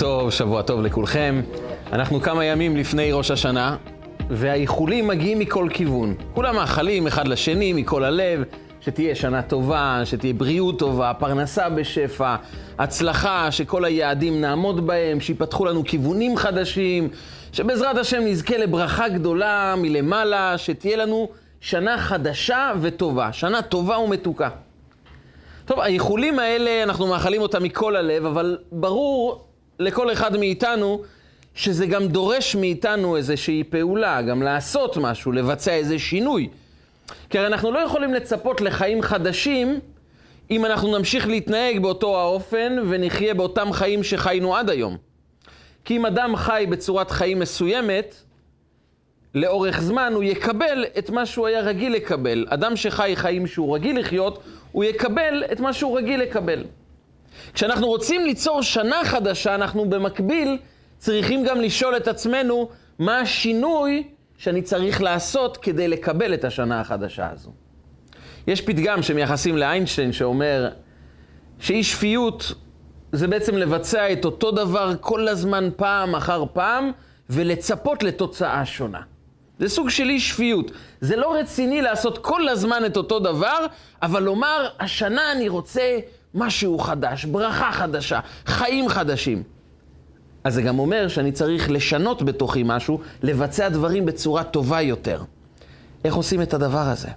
[0.00, 1.42] טוב, שבוע טוב לכולכם.
[1.92, 3.76] אנחנו כמה ימים לפני ראש השנה,
[4.30, 6.14] והאיחולים מגיעים מכל כיוון.
[6.34, 8.42] כולם מאחלים אחד לשני, מכל הלב,
[8.80, 12.36] שתהיה שנה טובה, שתהיה בריאות טובה, פרנסה בשפע,
[12.78, 17.08] הצלחה, שכל היעדים נעמוד בהם, שיפתחו לנו כיוונים חדשים,
[17.52, 21.28] שבעזרת השם נזכה לברכה גדולה מלמעלה, שתהיה לנו
[21.60, 24.48] שנה חדשה וטובה, שנה טובה ומתוקה.
[25.64, 29.49] טוב, האיחולים האלה, אנחנו מאחלים אותם מכל הלב, אבל ברור
[29.80, 31.02] לכל אחד מאיתנו
[31.54, 36.48] שזה גם דורש מאיתנו איזושהי פעולה, גם לעשות משהו, לבצע איזה שינוי.
[37.30, 39.80] כי הרי אנחנו לא יכולים לצפות לחיים חדשים
[40.50, 44.96] אם אנחנו נמשיך להתנהג באותו האופן ונחיה באותם חיים שחיינו עד היום.
[45.84, 48.14] כי אם אדם חי בצורת חיים מסוימת,
[49.34, 52.46] לאורך זמן הוא יקבל את מה שהוא היה רגיל לקבל.
[52.48, 54.42] אדם שחי חיים שהוא רגיל לחיות,
[54.72, 56.64] הוא יקבל את מה שהוא רגיל לקבל.
[57.54, 60.58] כשאנחנו רוצים ליצור שנה חדשה, אנחנו במקביל
[60.98, 67.30] צריכים גם לשאול את עצמנו מה השינוי שאני צריך לעשות כדי לקבל את השנה החדשה
[67.32, 67.50] הזו.
[68.46, 70.68] יש פתגם שמייחסים לאיינשטיין שאומר
[71.58, 72.52] שאי שפיות
[73.12, 76.90] זה בעצם לבצע את אותו דבר כל הזמן פעם אחר פעם
[77.30, 79.00] ולצפות לתוצאה שונה.
[79.58, 80.70] זה סוג של אי שפיות.
[81.00, 83.66] זה לא רציני לעשות כל הזמן את אותו דבר,
[84.02, 85.98] אבל לומר, השנה אני רוצה
[86.34, 89.42] משהו חדש, ברכה חדשה, חיים חדשים.
[90.44, 95.22] אז זה גם אומר שאני צריך לשנות בתוכי משהו, לבצע דברים בצורה טובה יותר.
[96.04, 97.08] איך עושים את הדבר הזה?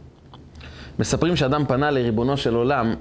[0.99, 2.95] מספרים שאדם פנה לריבונו של עולם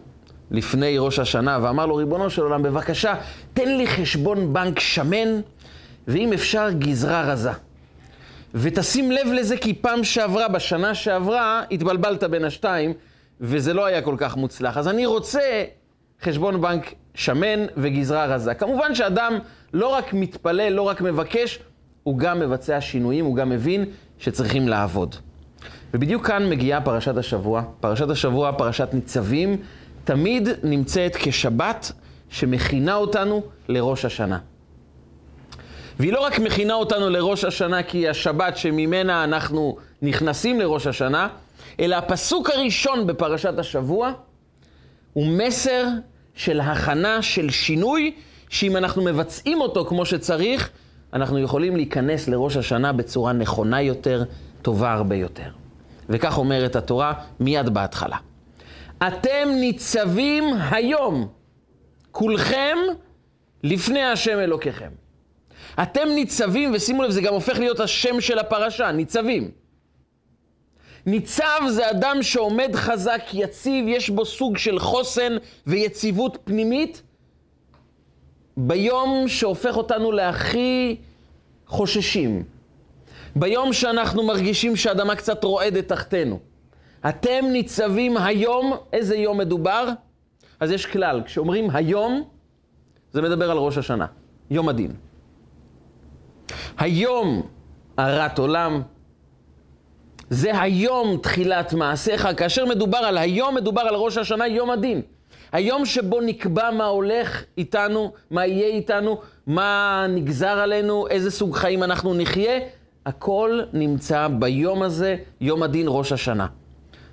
[0.50, 3.14] לפני ראש השנה ואמר לו, ריבונו של עולם, בבקשה,
[3.54, 5.40] תן לי חשבון בנק שמן,
[6.08, 7.50] ואם אפשר, גזרה רזה.
[8.54, 12.92] ותשים לב לזה כי פעם שעברה, בשנה שעברה, התבלבלת בין השתיים,
[13.40, 14.76] וזה לא היה כל כך מוצלח.
[14.76, 15.64] אז אני רוצה
[16.22, 18.54] חשבון בנק שמן וגזרה רזה.
[18.54, 19.38] כמובן שאדם
[19.72, 21.58] לא רק מתפלל, לא רק מבקש,
[22.02, 23.84] הוא גם מבצע שינויים, הוא גם מבין
[24.18, 25.16] שצריכים לעבוד.
[25.94, 27.62] ובדיוק כאן מגיעה פרשת השבוע.
[27.80, 29.56] פרשת השבוע, פרשת ניצבים,
[30.04, 31.92] תמיד נמצאת כשבת
[32.30, 34.38] שמכינה אותנו לראש השנה.
[35.98, 41.28] והיא לא רק מכינה אותנו לראש השנה כי היא השבת שממנה אנחנו נכנסים לראש השנה,
[41.80, 44.12] אלא הפסוק הראשון בפרשת השבוע
[45.12, 45.84] הוא מסר
[46.34, 48.14] של הכנה, של שינוי,
[48.48, 50.70] שאם אנחנו מבצעים אותו כמו שצריך,
[51.12, 54.24] אנחנו יכולים להיכנס לראש השנה בצורה נכונה יותר,
[54.62, 55.50] טובה הרבה יותר.
[56.08, 58.16] וכך אומרת התורה מיד בהתחלה.
[59.06, 61.28] אתם ניצבים היום,
[62.10, 62.76] כולכם,
[63.64, 64.90] לפני השם אלוקיכם.
[65.82, 69.50] אתם ניצבים, ושימו לב, זה גם הופך להיות השם של הפרשה, ניצבים.
[71.06, 75.36] ניצב זה אדם שעומד חזק, יציב, יש בו סוג של חוסן
[75.66, 77.02] ויציבות פנימית,
[78.56, 80.96] ביום שהופך אותנו להכי
[81.66, 82.44] חוששים.
[83.36, 86.38] ביום שאנחנו מרגישים שהאדמה קצת רועדת תחתנו.
[87.08, 89.88] אתם ניצבים היום, איזה יום מדובר?
[90.60, 92.24] אז יש כלל, כשאומרים היום,
[93.12, 94.06] זה מדבר על ראש השנה,
[94.50, 94.92] יום הדין.
[96.78, 97.42] היום
[97.96, 98.82] הרת עולם,
[100.32, 102.28] זה היום תחילת מעשיך.
[102.36, 105.02] כאשר מדובר על היום, מדובר על ראש השנה, יום הדין.
[105.52, 111.82] היום שבו נקבע מה הולך איתנו, מה יהיה איתנו, מה נגזר עלינו, איזה סוג חיים
[111.82, 112.58] אנחנו נחיה,
[113.06, 116.46] הכל נמצא ביום הזה, יום הדין ראש השנה.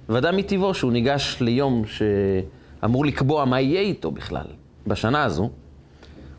[0.10, 4.46] ואדם מטבעו שהוא ניגש ליום שאמור לקבוע מה יהיה איתו בכלל
[4.88, 5.50] בשנה הזו,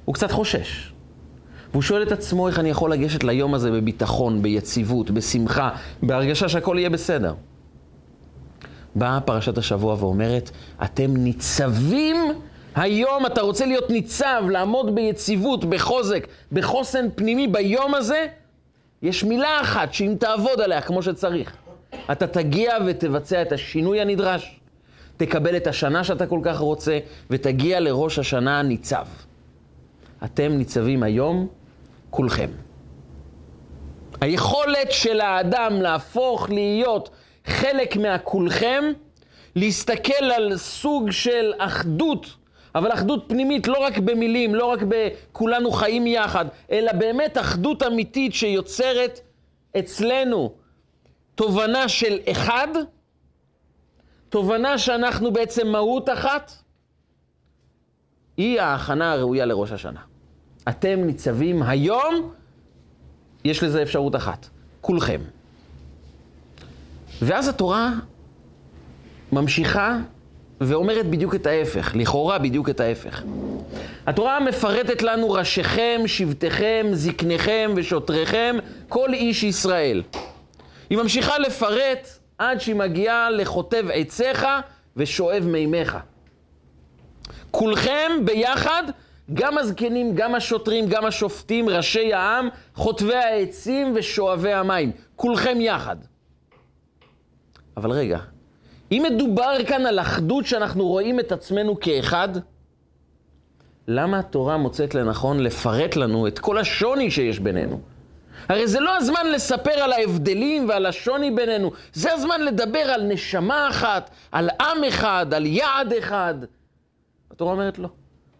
[0.04, 0.92] הוא קצת חושש.
[1.72, 5.70] והוא שואל את עצמו איך אני יכול לגשת ליום הזה בביטחון, ביציבות, בשמחה,
[6.02, 7.34] בהרגשה שהכל יהיה בסדר.
[8.94, 10.50] באה פרשת השבוע ואומרת,
[10.84, 12.16] אתם ניצבים
[12.74, 18.26] היום, אתה רוצה להיות ניצב, לעמוד ביציבות, בחוזק, בחוסן פנימי ביום הזה,
[19.02, 21.56] יש מילה אחת שאם תעבוד עליה כמו שצריך,
[22.12, 24.60] אתה תגיע ותבצע את השינוי הנדרש,
[25.16, 26.98] תקבל את השנה שאתה כל כך רוצה,
[27.30, 29.06] ותגיע לראש השנה ניצב.
[30.24, 31.48] אתם ניצבים היום
[32.10, 32.50] כולכם.
[34.20, 37.10] היכולת של האדם להפוך להיות
[37.46, 38.84] חלק מהכולכם,
[39.56, 42.26] להסתכל על סוג של אחדות,
[42.74, 48.34] אבל אחדות פנימית לא רק במילים, לא רק בכולנו חיים יחד, אלא באמת אחדות אמיתית
[48.34, 49.20] שיוצרת
[49.78, 50.52] אצלנו
[51.34, 52.68] תובנה של אחד,
[54.28, 56.52] תובנה שאנחנו בעצם מהות אחת,
[58.36, 60.09] היא ההכנה הראויה לראש השנה.
[60.68, 62.32] אתם ניצבים היום,
[63.44, 64.48] יש לזה אפשרות אחת,
[64.80, 65.20] כולכם.
[67.22, 67.92] ואז התורה
[69.32, 69.98] ממשיכה
[70.60, 73.22] ואומרת בדיוק את ההפך, לכאורה בדיוק את ההפך.
[74.06, 78.56] התורה מפרטת לנו ראשיכם, שבטיכם, זקניכם ושוטריכם,
[78.88, 80.02] כל איש ישראל.
[80.90, 82.08] היא ממשיכה לפרט
[82.38, 84.46] עד שהיא מגיעה לכותב עציך
[84.96, 85.96] ושואב מימיך.
[87.50, 88.82] כולכם ביחד,
[89.34, 94.92] גם הזקנים, גם השוטרים, גם השופטים, ראשי העם, חוטבי העצים ושואבי המים.
[95.16, 95.96] כולכם יחד.
[97.76, 98.18] אבל רגע,
[98.92, 102.28] אם מדובר כאן על אחדות שאנחנו רואים את עצמנו כאחד,
[103.88, 107.80] למה התורה מוצאת לנכון לפרט לנו את כל השוני שיש בינינו?
[108.48, 113.68] הרי זה לא הזמן לספר על ההבדלים ועל השוני בינינו, זה הזמן לדבר על נשמה
[113.68, 116.34] אחת, על עם אחד, על יעד אחד.
[117.30, 117.88] התורה אומרת לא.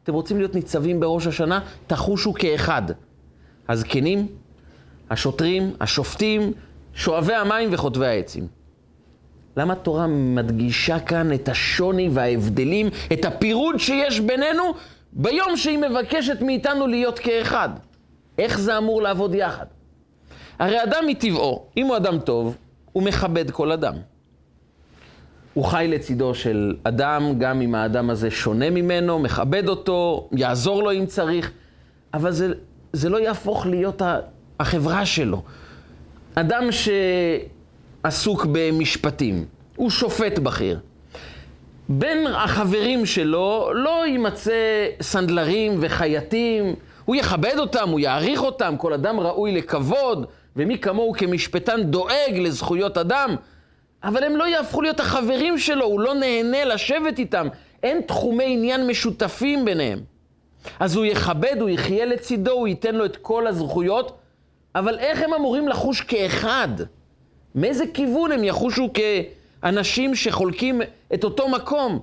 [0.04, 1.60] אתם רוצים להיות ניצבים בראש השנה?
[1.86, 2.82] תחושו כאחד.
[3.68, 4.26] הזקנים,
[5.10, 6.52] השוטרים, השופטים,
[6.94, 8.46] שואבי המים וחוטבי העצים.
[9.56, 14.62] למה התורה מדגישה כאן את השוני וההבדלים, את הפירוד שיש בינינו,
[15.12, 17.68] ביום שהיא מבקשת מאיתנו להיות כאחד?
[18.38, 19.66] איך זה אמור לעבוד יחד?
[20.58, 22.56] הרי אדם מטבעו, אם הוא אדם טוב,
[22.92, 23.94] הוא מכבד כל אדם.
[25.54, 30.92] הוא חי לצידו של אדם, גם אם האדם הזה שונה ממנו, מכבד אותו, יעזור לו
[30.92, 31.50] אם צריך,
[32.14, 32.52] אבל זה,
[32.92, 34.02] זה לא יהפוך להיות
[34.60, 35.42] החברה שלו.
[36.34, 36.64] אדם
[38.04, 39.44] שעסוק במשפטים,
[39.76, 40.80] הוא שופט בכיר.
[41.88, 46.74] בין החברים שלו לא יימצא סנדלרים וחייטים,
[47.04, 50.26] הוא יכבד אותם, הוא יעריך אותם, כל אדם ראוי לכבוד,
[50.56, 53.34] ומי כמוהו כמשפטן דואג לזכויות אדם,
[54.04, 57.48] אבל הם לא יהפכו להיות החברים שלו, הוא לא נהנה לשבת איתם,
[57.82, 60.00] אין תחומי עניין משותפים ביניהם.
[60.80, 64.18] אז הוא יכבד, הוא יחיה לצידו, הוא ייתן לו את כל הזכויות,
[64.74, 66.68] אבל איך הם אמורים לחוש כאחד?
[67.54, 68.88] מאיזה כיוון הם יחושו
[69.62, 70.80] כאנשים שחולקים
[71.14, 72.00] את אותו מקום?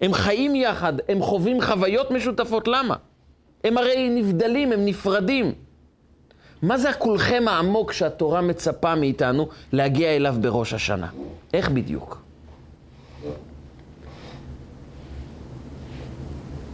[0.00, 2.96] הם חיים יחד, הם חווים חוויות משותפות, למה?
[3.64, 5.52] הם הרי נבדלים, הם נפרדים.
[6.62, 11.08] מה זה הכולכם העמוק שהתורה מצפה מאיתנו להגיע אליו בראש השנה?
[11.54, 12.22] איך בדיוק?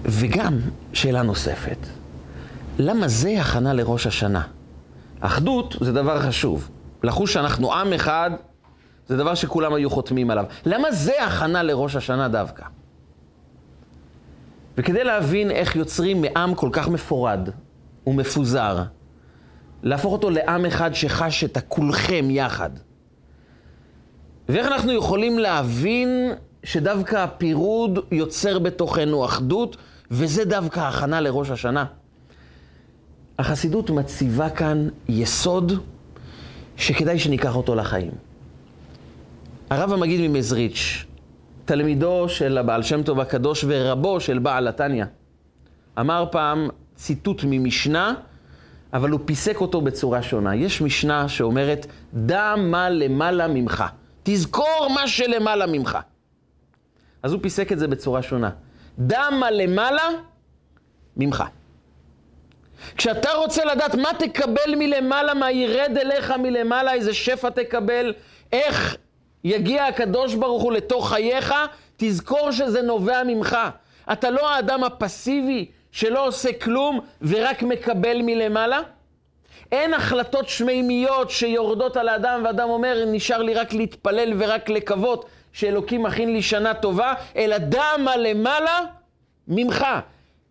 [0.04, 0.58] וגם,
[0.92, 1.78] שאלה נוספת,
[2.78, 4.42] למה זה הכנה לראש השנה?
[5.20, 6.70] אחדות זה דבר חשוב.
[7.02, 8.30] לחוש שאנחנו עם אחד,
[9.06, 10.44] זה דבר שכולם היו חותמים עליו.
[10.66, 12.64] למה זה הכנה לראש השנה דווקא?
[14.78, 17.48] וכדי להבין איך יוצרים מעם כל כך מפורד
[18.06, 18.82] ומפוזר,
[19.82, 22.70] להפוך אותו לעם אחד שחש את הכולכם יחד.
[24.48, 26.32] ואיך אנחנו יכולים להבין
[26.64, 29.76] שדווקא הפירוד יוצר בתוכנו אחדות,
[30.10, 31.84] וזה דווקא הכנה לראש השנה?
[33.38, 35.72] החסידות מציבה כאן יסוד
[36.76, 38.10] שכדאי שניקח אותו לחיים.
[39.70, 41.04] הרב המגיד ממזריץ',
[41.64, 45.04] תלמידו של הבעל שם טוב הקדוש ורבו של בעל התניא,
[46.00, 48.14] אמר פעם ציטוט ממשנה
[48.92, 50.54] אבל הוא פיסק אותו בצורה שונה.
[50.54, 53.84] יש משנה שאומרת, דע מה למעלה ממך.
[54.22, 55.98] תזכור מה שלמעלה ממך.
[57.22, 58.50] אז הוא פיסק את זה בצורה שונה.
[58.98, 60.08] דע מה למעלה
[61.16, 61.44] ממך.
[62.96, 68.14] כשאתה רוצה לדעת מה תקבל מלמעלה, מה ירד אליך מלמעלה, איזה שפע תקבל,
[68.52, 68.96] איך
[69.44, 71.54] יגיע הקדוש ברוך הוא לתוך חייך,
[71.96, 73.56] תזכור שזה נובע ממך.
[74.12, 78.80] אתה לא האדם הפסיבי שלא עושה כלום ורק מקבל מלמעלה?
[79.72, 86.02] אין החלטות שמימיות שיורדות על האדם ואדם אומר, נשאר לי רק להתפלל ורק לקוות שאלוקים
[86.02, 88.80] מכין לי שנה טובה, אלא דע מה למעלה
[89.48, 89.86] ממך.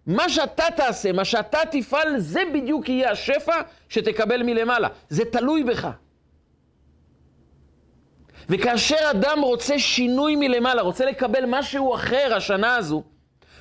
[0.08, 4.88] מה שאתה תעשה, מה שאתה תפעל, זה בדיוק יהיה השפע שתקבל מלמעלה.
[5.10, 5.88] זה תלוי בך.
[8.50, 13.04] וכאשר אדם רוצה שינוי מלמעלה, רוצה לקבל משהו אחר השנה הזו,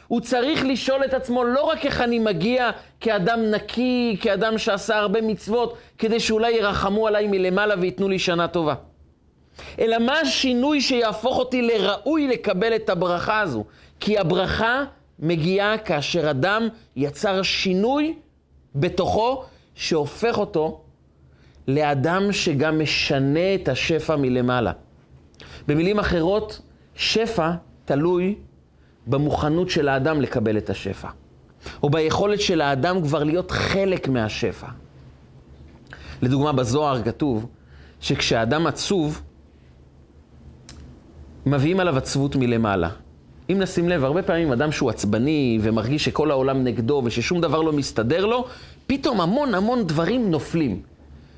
[0.08, 2.70] הוא צריך לשאול את עצמו לא רק איך אני מגיע
[3.00, 8.75] כאדם נקי, כאדם שעשה הרבה מצוות, כדי שאולי ירחמו עליי מלמעלה וייתנו לי שנה טובה.
[9.78, 13.64] אלא מה השינוי שיהפוך אותי לראוי לקבל את הברכה הזו?
[14.00, 14.84] כי הברכה
[15.18, 18.14] מגיעה כאשר אדם יצר שינוי
[18.75, 19.44] בתוכו,
[19.75, 20.80] שהופך אותו
[21.68, 24.72] לאדם שגם משנה את השפע מלמעלה.
[25.68, 26.60] במילים אחרות,
[26.94, 27.50] שפע
[27.84, 28.34] תלוי
[29.06, 31.08] במוכנות של האדם לקבל את השפע,
[31.82, 34.66] או ביכולת של האדם כבר להיות חלק מהשפע.
[36.22, 37.46] לדוגמה, בזוהר כתוב
[38.00, 39.22] שכשהאדם עצוב,
[41.46, 42.90] מביאים עליו עצבות מלמעלה.
[43.50, 47.72] אם נשים לב, הרבה פעמים אדם שהוא עצבני ומרגיש שכל העולם נגדו וששום דבר לא
[47.72, 48.46] מסתדר לו,
[48.86, 50.82] פתאום המון המון דברים נופלים.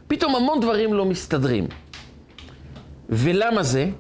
[0.09, 1.67] פתאום המון דברים לא מסתדרים.
[3.09, 3.91] ולמה זה?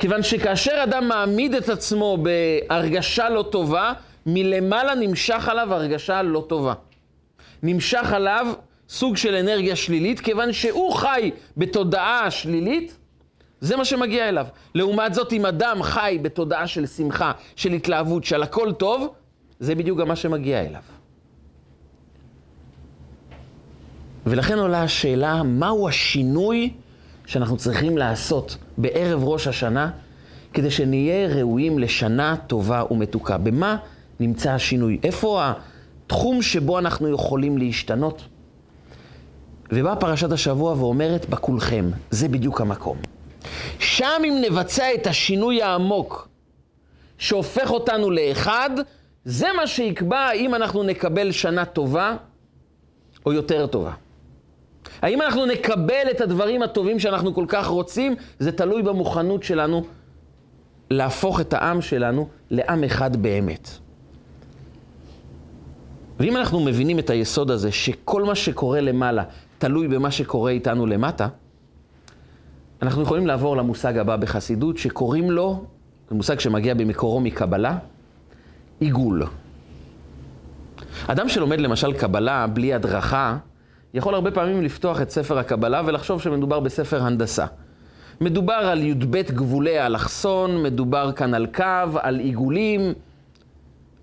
[0.00, 3.92] כיוון שכאשר אדם מעמיד את עצמו בהרגשה לא טובה,
[4.26, 6.74] מלמעלה נמשך עליו הרגשה לא טובה.
[7.62, 8.46] נמשך עליו
[8.88, 12.96] סוג של אנרגיה שלילית, כיוון שהוא חי בתודעה שלילית,
[13.60, 14.46] זה מה שמגיע אליו.
[14.74, 19.14] לעומת זאת, אם אדם חי בתודעה של שמחה, של התלהבות, של הכל טוב,
[19.58, 20.82] זה בדיוק גם מה שמגיע אליו.
[24.26, 26.72] ולכן עולה השאלה, מהו השינוי
[27.30, 29.90] שאנחנו צריכים לעשות בערב ראש השנה,
[30.52, 33.38] כדי שנהיה ראויים לשנה טובה ומתוקה?
[33.38, 33.76] במה
[34.20, 34.98] נמצא השינוי?
[35.02, 35.42] איפה
[36.06, 38.22] התחום שבו אנחנו יכולים להשתנות?
[39.72, 42.98] ובאה פרשת השבוע ואומרת, בכולכם, זה בדיוק המקום.
[43.78, 46.28] שם אם נבצע את השינוי העמוק
[47.18, 48.70] שהופך אותנו לאחד,
[49.24, 52.16] זה מה שיקבע אם אנחנו נקבל שנה טובה
[53.26, 53.92] או יותר טובה.
[55.02, 58.14] האם אנחנו נקבל את הדברים הטובים שאנחנו כל כך רוצים?
[58.38, 59.84] זה תלוי במוכנות שלנו
[60.90, 63.68] להפוך את העם שלנו לעם אחד באמת.
[66.20, 69.24] ואם אנחנו מבינים את היסוד הזה, שכל מה שקורה למעלה
[69.58, 71.28] תלוי במה שקורה איתנו למטה,
[72.82, 75.64] אנחנו יכולים לעבור למושג הבא בחסידות, שקוראים לו,
[76.08, 77.78] זה מושג שמגיע במקורו מקבלה,
[78.80, 79.22] עיגול.
[81.06, 83.36] אדם שלומד למשל קבלה בלי הדרכה,
[83.94, 87.46] יכול הרבה פעמים לפתוח את ספר הקבלה ולחשוב שמדובר בספר הנדסה.
[88.20, 92.92] מדובר על י"ב גבולי האלכסון, מדובר כאן על קו, על עיגולים.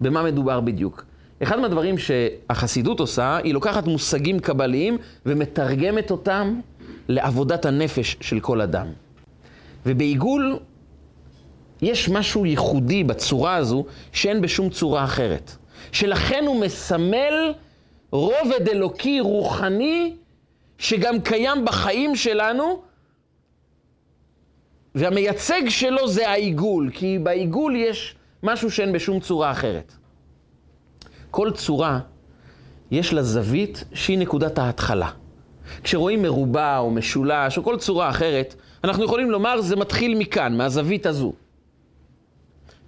[0.02, 1.06] במה מדובר בדיוק?
[1.44, 6.60] אחד מהדברים שהחסידות עושה, היא לוקחת מושגים קבליים ומתרגמת אותם
[7.08, 8.88] לעבודת הנפש של כל אדם.
[9.86, 10.60] ובעיגול
[11.82, 15.52] יש משהו ייחודי בצורה הזו שאין בשום צורה אחרת.
[15.92, 17.54] שלכן הוא מסמל
[18.12, 20.16] רובד אלוקי רוחני
[20.78, 22.82] שגם קיים בחיים שלנו,
[24.96, 29.94] והמייצג שלו זה העיגול, כי בעיגול יש משהו שאין בשום צורה אחרת.
[31.32, 32.00] כל צורה
[32.92, 35.10] יש לה זווית שהיא נקודת ההתחלה.
[35.84, 41.06] כשרואים מרובע או משולש או כל צורה אחרת, אנחנו יכולים לומר זה מתחיל מכאן, מהזווית
[41.06, 41.34] הזו.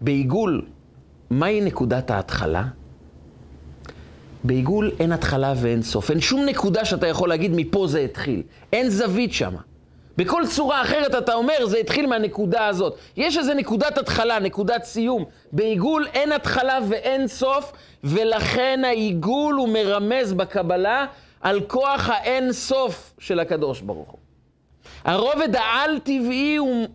[0.02, 0.66] בעיגול,
[1.30, 2.64] מהי נקודת ההתחלה?
[4.44, 6.12] בעיגול אין התחלה ואין סוף.
[6.12, 8.42] אין שום נקודה שאתה יכול להגיד מפה זה התחיל.
[8.74, 9.56] אין זווית שם.
[10.18, 12.98] בכל צורה אחרת אתה אומר, זה התחיל מהנקודה הזאת.
[13.18, 15.26] יש איזה נקודת התחלה, נקודת סיום.
[15.52, 17.72] בעיגול אין התחלה ואין סוף,
[18.04, 21.06] ולכן העיגול הוא מרמז בקבלה
[21.42, 24.20] על כוח האין סוף של הקדוש ברוך הוא.
[25.04, 26.88] הרובד העל-טבעי הוא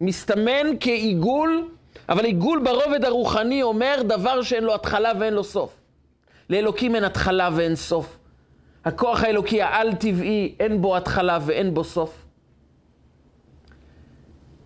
[0.00, 1.68] מסתמן כעיגול,
[2.08, 5.77] אבל עיגול ברובד הרוחני אומר דבר שאין לו התחלה ואין לו סוף.
[6.50, 8.18] לאלוקים אין התחלה ואין סוף.
[8.84, 12.24] הכוח האלוקי העל-טבעי, אין בו התחלה ואין בו סוף.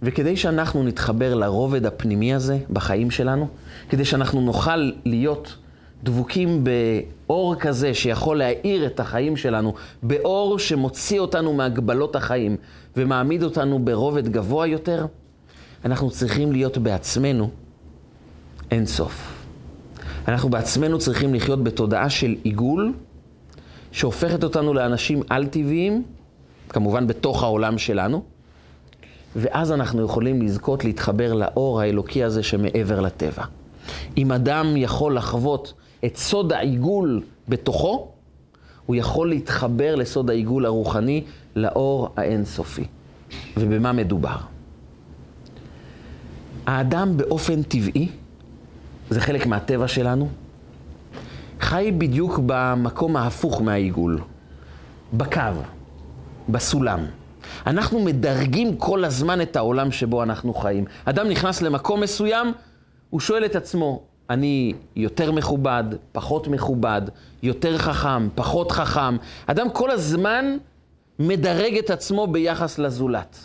[0.03, 3.49] וכדי שאנחנו נתחבר לרובד הפנימי הזה בחיים שלנו,
[3.91, 5.57] כדי שאנחנו נוכל להיות
[6.03, 12.57] דבוקים באור כזה שיכול להאיר את החיים שלנו, באור שמוציא אותנו מהגבלות החיים
[12.97, 15.07] ומעמיד אותנו ברובד גבוה יותר,
[15.85, 17.51] אנחנו צריכים להיות בעצמנו
[18.71, 19.32] אין סוף.
[20.29, 22.93] אנחנו בעצמנו צריכים לחיות בתודעה של עיגול,
[23.93, 26.02] שהופכת אותנו לאנשים על-טבעיים,
[26.69, 28.23] כמובן בתוך העולם שלנו,
[29.37, 33.45] ואז אנחנו יכולים לזכות להתחבר לאור האלוקי הזה שמעבר לטבע.
[34.17, 35.73] אם אדם יכול לחוות
[36.05, 38.09] את סוד העיגול בתוכו,
[38.87, 41.25] הוא יכול להתחבר לסוד העיגול הרוחני,
[41.57, 42.85] לאור האינסופי.
[43.57, 44.37] ובמה מדובר?
[46.67, 48.09] האדם באופן טבעי,
[49.12, 50.28] זה חלק מהטבע שלנו,
[51.61, 54.21] חי בדיוק במקום ההפוך מהעיגול,
[55.12, 55.40] בקו,
[56.49, 57.00] בסולם.
[57.66, 60.85] אנחנו מדרגים כל הזמן את העולם שבו אנחנו חיים.
[61.04, 62.52] אדם נכנס למקום מסוים,
[63.11, 67.02] הוא שואל את עצמו, אני יותר מכובד, פחות מכובד,
[67.42, 69.16] יותר חכם, פחות חכם.
[69.47, 70.57] אדם כל הזמן
[71.19, 73.38] מדרג את עצמו ביחס לזולת.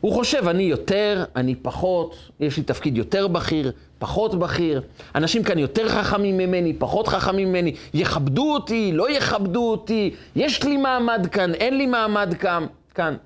[0.00, 4.82] הוא חושב, אני יותר, אני פחות, יש לי תפקיד יותר בכיר, פחות בכיר,
[5.14, 10.76] אנשים כאן יותר חכמים ממני, פחות חכמים ממני, יכבדו אותי, לא יכבדו אותי, יש לי
[10.76, 12.66] מעמד כאן, אין לי מעמד כאן.
[12.94, 13.16] כאן.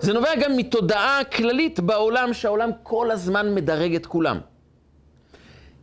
[0.00, 4.38] זה נובע גם מתודעה כללית בעולם, שהעולם כל הזמן מדרג את כולם.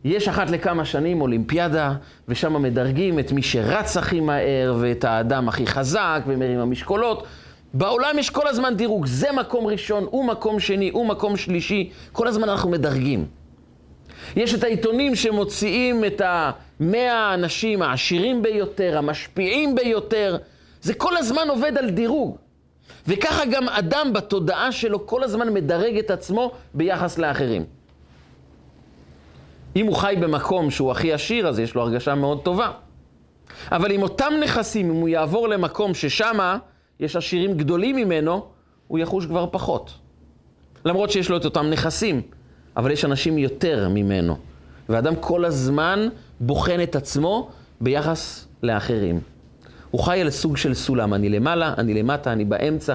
[0.04, 1.94] יש אחת לכמה שנים אולימפיאדה,
[2.28, 7.26] ושם מדרגים את מי שרץ הכי מהר, ואת האדם הכי חזק, ומרים המשקולות.
[7.74, 12.28] בעולם יש כל הזמן דירוג, זה מקום ראשון, הוא מקום שני, הוא מקום שלישי, כל
[12.28, 13.39] הזמן אנחנו מדרגים.
[14.36, 20.36] יש את העיתונים שמוציאים את המאה האנשים העשירים ביותר, המשפיעים ביותר,
[20.82, 22.36] זה כל הזמן עובד על דירוג.
[23.08, 27.64] וככה גם אדם בתודעה שלו כל הזמן מדרג את עצמו ביחס לאחרים.
[29.76, 32.70] אם הוא חי במקום שהוא הכי עשיר, אז יש לו הרגשה מאוד טובה.
[33.72, 36.58] אבל עם אותם נכסים, אם הוא יעבור למקום ששמה
[37.00, 38.46] יש עשירים גדולים ממנו,
[38.88, 39.92] הוא יחוש כבר פחות.
[40.84, 42.22] למרות שיש לו את אותם נכסים,
[42.76, 44.36] אבל יש אנשים יותר ממנו.
[44.88, 46.08] ואדם כל הזמן
[46.40, 47.50] בוחן את עצמו
[47.80, 49.20] ביחס לאחרים.
[49.90, 52.94] הוא חי על סוג של סולם, אני למעלה, אני למטה, אני באמצע.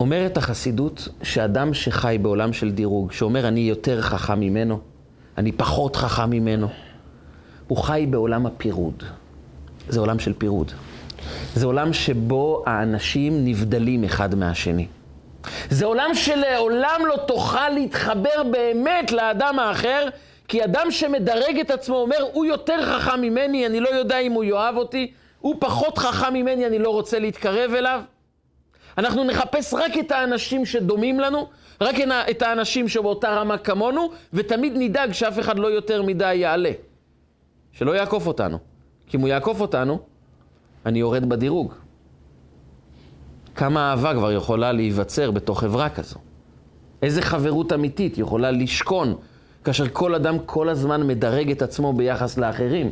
[0.00, 4.80] אומרת החסידות שאדם שחי בעולם של דירוג, שאומר אני יותר חכם ממנו,
[5.38, 6.68] אני פחות חכם ממנו,
[7.68, 9.02] הוא חי בעולם הפירוד.
[9.88, 10.72] זה עולם של פירוד.
[11.54, 14.86] זה עולם שבו האנשים נבדלים אחד מהשני.
[15.70, 20.08] זה עולם שלעולם לא תוכל להתחבר באמת לאדם האחר,
[20.48, 24.44] כי אדם שמדרג את עצמו אומר, הוא יותר חכם ממני, אני לא יודע אם הוא
[24.44, 28.00] יאהב אותי, הוא פחות חכם ממני, אני לא רוצה להתקרב אליו.
[28.98, 31.48] אנחנו נחפש רק את האנשים שדומים לנו,
[31.80, 31.94] רק
[32.30, 36.70] את האנשים שבאותה רמה כמונו, ותמיד נדאג שאף אחד לא יותר מדי יעלה.
[37.72, 38.58] שלא יעקוף אותנו.
[39.06, 39.98] כי אם הוא יעקוף אותנו,
[40.86, 41.74] אני יורד בדירוג.
[43.56, 46.16] כמה אהבה כבר יכולה להיווצר בתוך חברה כזו?
[47.02, 49.14] איזה חברות אמיתית יכולה לשכון
[49.64, 52.90] כאשר כל אדם כל הזמן מדרג את עצמו ביחס לאחרים?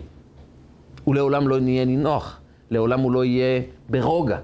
[1.05, 2.41] הוא לעולם לא יהיה נינוח,
[2.71, 4.39] לעולם הוא לא יהיה ברוגע.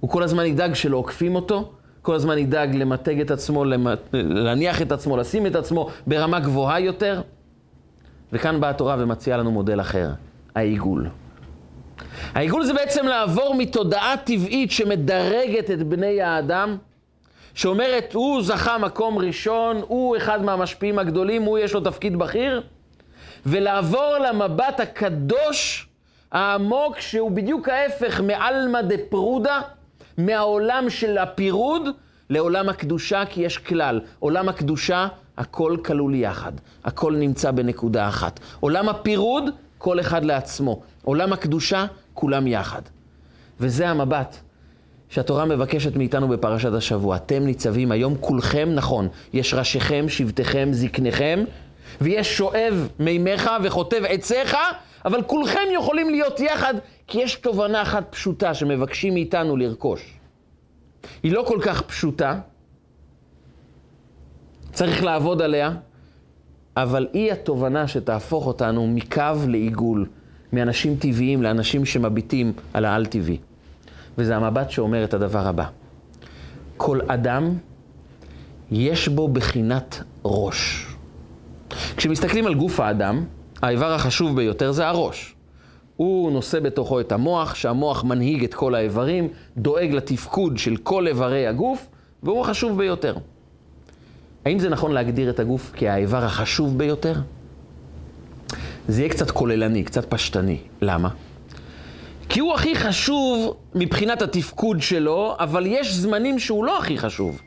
[0.00, 1.72] הוא כל הזמן ידאג שלא עוקפים אותו,
[2.02, 3.64] כל הזמן ידאג למתג את עצמו,
[4.12, 7.22] להניח את עצמו, לשים את עצמו ברמה גבוהה יותר.
[8.32, 10.10] וכאן באה התורה ומציעה לנו מודל אחר,
[10.54, 11.08] העיגול.
[12.34, 16.76] העיגול זה בעצם לעבור מתודעה טבעית שמדרגת את בני האדם,
[17.54, 22.62] שאומרת, הוא זכה מקום ראשון, הוא אחד מהמשפיעים הגדולים, הוא יש לו תפקיד בכיר,
[23.46, 25.88] ולעבור למבט הקדוש,
[26.32, 29.60] העמוק, שהוא בדיוק ההפך מעלמא דפרודה,
[30.18, 31.88] מהעולם של הפירוד
[32.30, 34.00] לעולם הקדושה, כי יש כלל.
[34.18, 36.52] עולם הקדושה, הכל כלול יחד.
[36.84, 38.40] הכל נמצא בנקודה אחת.
[38.60, 39.44] עולם הפירוד,
[39.78, 40.82] כל אחד לעצמו.
[41.04, 42.82] עולם הקדושה, כולם יחד.
[43.60, 44.36] וזה המבט
[45.08, 47.16] שהתורה מבקשת מאיתנו בפרשת השבוע.
[47.16, 51.44] אתם ניצבים היום כולכם, נכון, יש ראשיכם, שבטיכם, זקניכם,
[52.00, 54.56] ויש שואב מימיך וחוטב עציך,
[55.04, 56.74] אבל כולכם יכולים להיות יחד,
[57.06, 60.18] כי יש תובנה אחת פשוטה שמבקשים מאיתנו לרכוש.
[61.22, 62.40] היא לא כל כך פשוטה,
[64.72, 65.72] צריך לעבוד עליה,
[66.76, 70.06] אבל היא התובנה שתהפוך אותנו מקו לעיגול,
[70.54, 73.38] מאנשים טבעיים לאנשים שמביטים על העל-טבעי.
[74.18, 75.66] וזה המבט שאומר את הדבר הבא:
[76.76, 77.56] כל אדם,
[78.70, 80.86] יש בו בחינת ראש.
[81.96, 83.24] כשמסתכלים על גוף האדם,
[83.62, 85.34] האיבר החשוב ביותר זה הראש.
[85.96, 91.46] הוא נושא בתוכו את המוח, שהמוח מנהיג את כל האיברים, דואג לתפקוד של כל איברי
[91.46, 91.86] הגוף,
[92.22, 93.16] והוא החשוב ביותר.
[94.44, 97.14] האם זה נכון להגדיר את הגוף כאיבר החשוב ביותר?
[98.88, 100.58] זה יהיה קצת כוללני, קצת פשטני.
[100.82, 101.08] למה?
[102.28, 107.40] כי הוא הכי חשוב מבחינת התפקוד שלו, אבל יש זמנים שהוא לא הכי חשוב.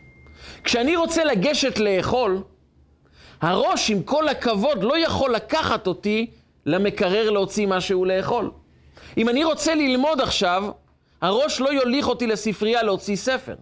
[0.64, 2.44] כשאני רוצה לגשת לאכול,
[3.42, 6.28] הראש, עם כל הכבוד, לא יכול לקחת אותי
[6.66, 8.52] למקרר להוציא משהו לאכול.
[9.18, 10.64] אם אני רוצה ללמוד עכשיו,
[11.22, 13.56] הראש לא יוליך אותי לספרייה להוציא ספר.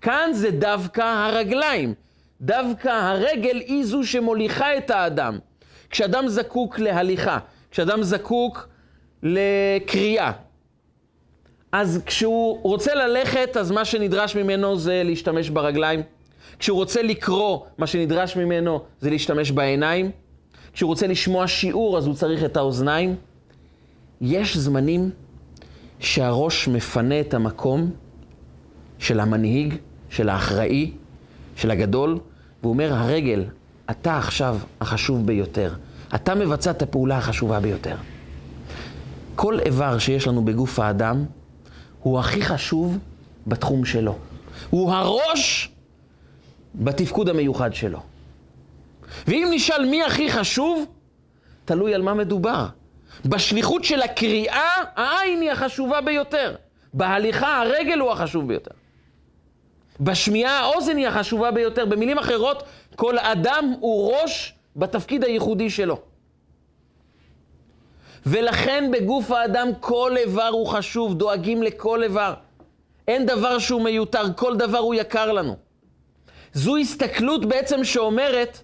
[0.00, 1.94] כאן זה דווקא הרגליים.
[2.40, 5.38] דווקא הרגל היא זו שמוליכה את האדם.
[5.92, 7.38] כשאדם זקוק להליכה,
[7.70, 8.68] כשאדם זקוק
[9.22, 10.32] לקריאה,
[11.72, 16.02] אז כשהוא רוצה ללכת, אז מה שנדרש ממנו זה להשתמש ברגליים.
[16.58, 20.10] כשהוא רוצה לקרוא, מה שנדרש ממנו זה להשתמש בעיניים.
[20.72, 23.16] כשהוא רוצה לשמוע שיעור, אז הוא צריך את האוזניים.
[24.20, 25.10] יש זמנים
[26.00, 27.90] שהראש מפנה את המקום
[28.98, 29.74] של המנהיג,
[30.10, 30.90] של האחראי,
[31.56, 32.18] של הגדול,
[32.62, 33.44] והוא אומר, הרגל,
[33.92, 35.74] אתה עכשיו החשוב ביותר.
[36.14, 37.96] אתה מבצע את הפעולה החשובה ביותר.
[39.34, 41.24] כל איבר שיש לנו בגוף האדם
[42.02, 42.98] הוא הכי חשוב
[43.46, 44.18] בתחום שלו.
[44.70, 45.70] הוא הראש
[46.74, 48.00] בתפקוד המיוחד שלו.
[49.26, 50.84] ואם נשאל מי הכי חשוב,
[51.64, 52.66] תלוי על מה מדובר.
[53.24, 56.54] בשליחות של הקריאה, העין היא החשובה ביותר.
[56.94, 58.81] בהליכה, הרגל הוא החשוב ביותר.
[60.00, 61.86] בשמיעה, האוזן היא החשובה ביותר.
[61.86, 62.62] במילים אחרות,
[62.96, 66.00] כל אדם הוא ראש בתפקיד הייחודי שלו.
[68.26, 72.34] ולכן בגוף האדם כל איבר הוא חשוב, דואגים לכל איבר.
[73.08, 75.56] אין דבר שהוא מיותר, כל דבר הוא יקר לנו.
[76.52, 78.58] זו הסתכלות בעצם שאומרת,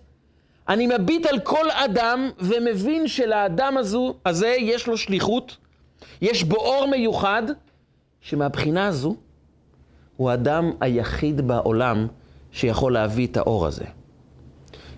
[0.68, 5.56] אני מביט על כל אדם ומבין שלאדם הזו, הזה יש לו שליחות,
[6.22, 7.42] יש בו אור מיוחד,
[8.20, 9.16] שמבחינה הזו,
[10.18, 12.06] הוא האדם היחיד בעולם
[12.52, 13.84] שיכול להביא את האור הזה.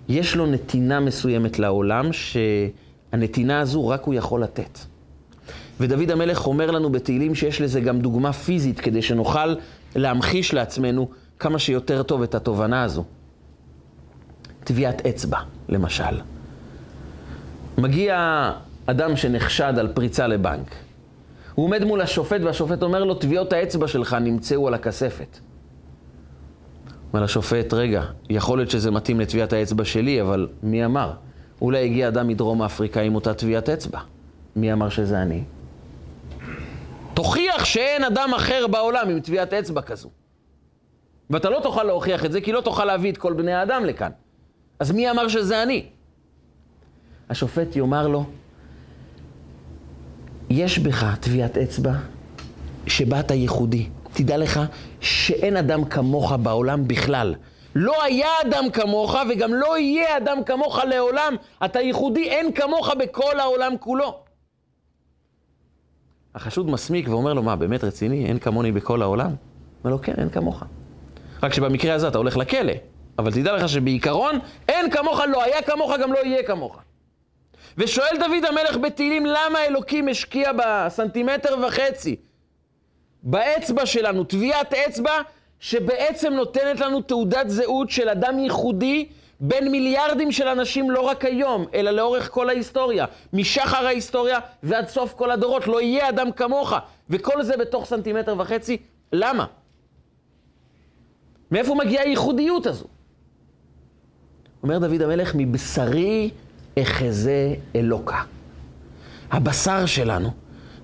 [0.08, 4.78] יש לו נתינה מסוימת לעולם, שהנתינה הזו רק הוא יכול לתת.
[5.80, 9.54] ודוד המלך אומר לנו בתהילים שיש לזה גם דוגמה פיזית, כדי שנוכל
[9.96, 13.04] להמחיש לעצמנו כמה שיותר טוב את התובנה הזו.
[14.64, 16.20] טביעת אצבע, למשל.
[17.78, 18.52] מגיע
[18.86, 20.74] אדם שנחשד על פריצה לבנק.
[21.60, 25.38] הוא עומד מול השופט והשופט אומר לו, טביעות האצבע שלך נמצאו על הכספת.
[27.12, 31.12] אומר לשופט, רגע, יכול להיות שזה מתאים לטביעת האצבע שלי, אבל מי אמר?
[31.60, 33.98] אולי הגיע אדם מדרום אפריקה עם אותה טביעת אצבע.
[34.56, 35.42] מי אמר שזה אני?
[37.14, 40.10] תוכיח שאין אדם אחר בעולם עם טביעת אצבע כזו.
[41.30, 44.10] ואתה לא תוכל להוכיח את זה, כי לא תוכל להביא את כל בני האדם לכאן.
[44.78, 45.86] אז מי אמר שזה אני?
[47.30, 48.24] השופט יאמר לו,
[50.50, 51.92] יש בך טביעת אצבע
[52.86, 53.88] שבה אתה ייחודי.
[54.12, 54.60] תדע לך
[55.00, 57.34] שאין אדם כמוך בעולם בכלל.
[57.74, 61.36] לא היה אדם כמוך וגם לא יהיה אדם כמוך לעולם.
[61.64, 64.18] אתה ייחודי, אין כמוך בכל העולם כולו.
[66.34, 68.26] החשוד מסמיק ואומר לו, מה, באמת רציני?
[68.26, 69.30] אין כמוני בכל העולם?
[69.84, 70.62] אומר לו, כן, אין כמוך.
[71.42, 72.72] רק שבמקרה הזה אתה הולך לכלא.
[73.18, 76.80] אבל תדע לך שבעיקרון, אין כמוך, לא היה כמוך, גם לא יהיה כמוך.
[77.78, 82.16] ושואל דוד המלך בתהילים, למה אלוקים השקיע בסנטימטר וחצי,
[83.22, 85.12] באצבע שלנו, טביעת אצבע,
[85.60, 89.08] שבעצם נותנת לנו תעודת זהות של אדם ייחודי
[89.40, 93.06] בין מיליארדים של אנשים, לא רק היום, אלא לאורך כל ההיסטוריה.
[93.32, 95.66] משחר ההיסטוריה ועד סוף כל הדורות.
[95.66, 96.74] לא יהיה אדם כמוך.
[97.10, 98.76] וכל זה בתוך סנטימטר וחצי.
[99.12, 99.46] למה?
[101.50, 102.84] מאיפה מגיעה הייחודיות הזו?
[104.62, 106.30] אומר דוד המלך, מבשרי
[106.82, 108.22] אחזה אלוקה.
[109.30, 110.30] הבשר שלנו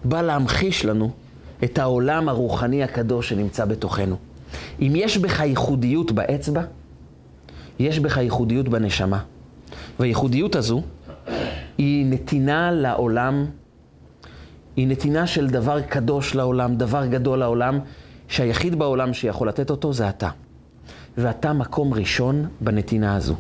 [0.05, 1.11] בא להמחיש לנו
[1.65, 4.17] את העולם הרוחני הקדוש שנמצא בתוכנו.
[4.81, 6.63] אם יש בך ייחודיות באצבע,
[7.79, 9.23] יש בך ייחודיות בנשמה.
[10.01, 10.83] והייחודיות הזו
[11.79, 13.47] היא נתינה לעולם,
[14.77, 17.79] היא נתינה של דבר קדוש לעולם, דבר גדול לעולם,
[18.29, 20.29] שהיחיד בעולם שיכול לתת אותו זה אתה.
[21.19, 23.35] ואתה מקום ראשון בנתינה הזו.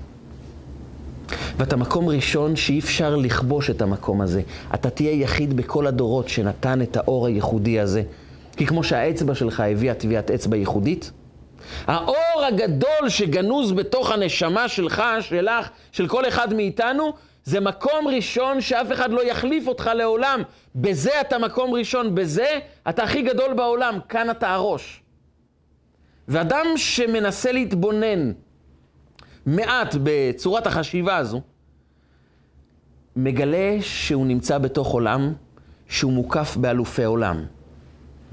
[1.58, 4.42] ואתה מקום ראשון שאי אפשר לכבוש את המקום הזה.
[4.74, 8.02] אתה תהיה יחיד בכל הדורות שנתן את האור הייחודי הזה.
[8.56, 11.10] כי כמו שהאצבע שלך הביאה טביעת אצבע ייחודית,
[11.86, 17.12] האור הגדול שגנוז בתוך הנשמה שלך, שלך, של כל אחד מאיתנו,
[17.44, 20.42] זה מקום ראשון שאף אחד לא יחליף אותך לעולם.
[20.74, 25.02] בזה אתה מקום ראשון, בזה אתה הכי גדול בעולם, כאן אתה הראש.
[26.28, 28.32] ואדם שמנסה להתבונן
[29.46, 31.40] מעט בצורת החשיבה הזו,
[33.16, 35.32] מגלה שהוא נמצא בתוך עולם
[35.88, 37.44] שהוא מוקף באלופי עולם,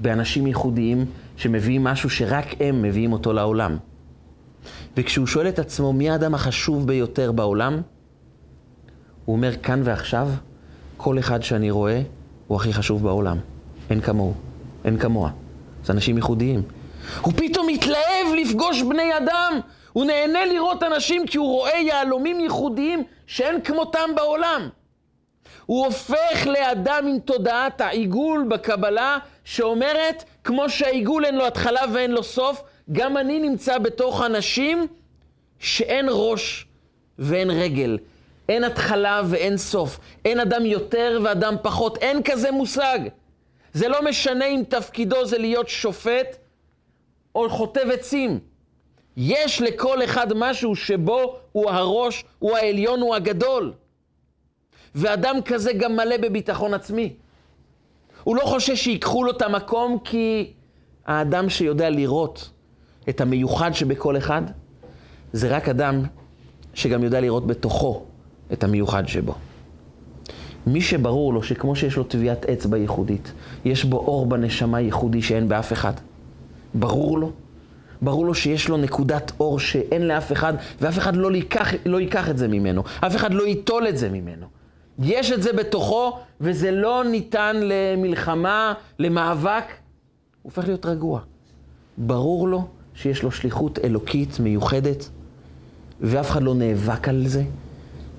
[0.00, 3.76] באנשים ייחודיים שמביאים משהו שרק הם מביאים אותו לעולם.
[4.96, 7.80] וכשהוא שואל את עצמו מי האדם החשוב ביותר בעולם,
[9.24, 10.28] הוא אומר כאן ועכשיו,
[10.96, 12.02] כל אחד שאני רואה
[12.46, 13.38] הוא הכי חשוב בעולם.
[13.90, 14.34] אין כמוהו,
[14.84, 15.30] אין כמוה.
[15.84, 16.62] זה אנשים ייחודיים.
[17.20, 19.60] הוא פתאום מתלהב לפגוש בני אדם
[19.94, 24.68] הוא נהנה לראות אנשים כי הוא רואה יהלומים ייחודיים שאין כמותם בעולם.
[25.66, 32.22] הוא הופך לאדם עם תודעת העיגול בקבלה, שאומרת, כמו שהעיגול אין לו התחלה ואין לו
[32.22, 34.86] סוף, גם אני נמצא בתוך אנשים
[35.58, 36.66] שאין ראש
[37.18, 37.98] ואין רגל.
[38.48, 39.98] אין התחלה ואין סוף.
[40.24, 41.98] אין אדם יותר ואדם פחות.
[41.98, 42.98] אין כזה מושג.
[43.72, 46.36] זה לא משנה אם תפקידו זה להיות שופט
[47.34, 48.53] או חוטב עצים.
[49.16, 53.72] יש לכל אחד משהו שבו הוא הראש, הוא העליון, הוא הגדול.
[54.94, 57.12] ואדם כזה גם מלא בביטחון עצמי.
[58.24, 60.52] הוא לא חושש שיקחו לו את המקום כי
[61.06, 62.50] האדם שיודע לראות
[63.08, 64.42] את המיוחד שבכל אחד,
[65.32, 66.02] זה רק אדם
[66.74, 68.02] שגם יודע לראות בתוכו
[68.52, 69.34] את המיוחד שבו.
[70.66, 73.32] מי שברור לו שכמו שיש לו טביעת אצבע ייחודית,
[73.64, 75.92] יש בו אור בנשמה ייחודי שאין באף אחד,
[76.74, 77.32] ברור לו
[78.04, 82.30] ברור לו שיש לו נקודת אור שאין לאף אחד, ואף אחד לא ייקח, לא ייקח
[82.30, 82.82] את זה ממנו.
[83.00, 84.46] אף אחד לא ייטול את זה ממנו.
[84.98, 89.64] יש את זה בתוכו, וזה לא ניתן למלחמה, למאבק.
[90.42, 91.20] הוא הופך להיות רגוע.
[91.98, 92.64] ברור לו
[92.94, 95.08] שיש לו שליחות אלוקית מיוחדת,
[96.00, 97.44] ואף אחד לא נאבק על זה.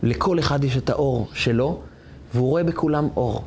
[0.04, 1.80] לכל אחד יש את האור שלו,
[2.34, 3.44] והוא רואה בכולם אור.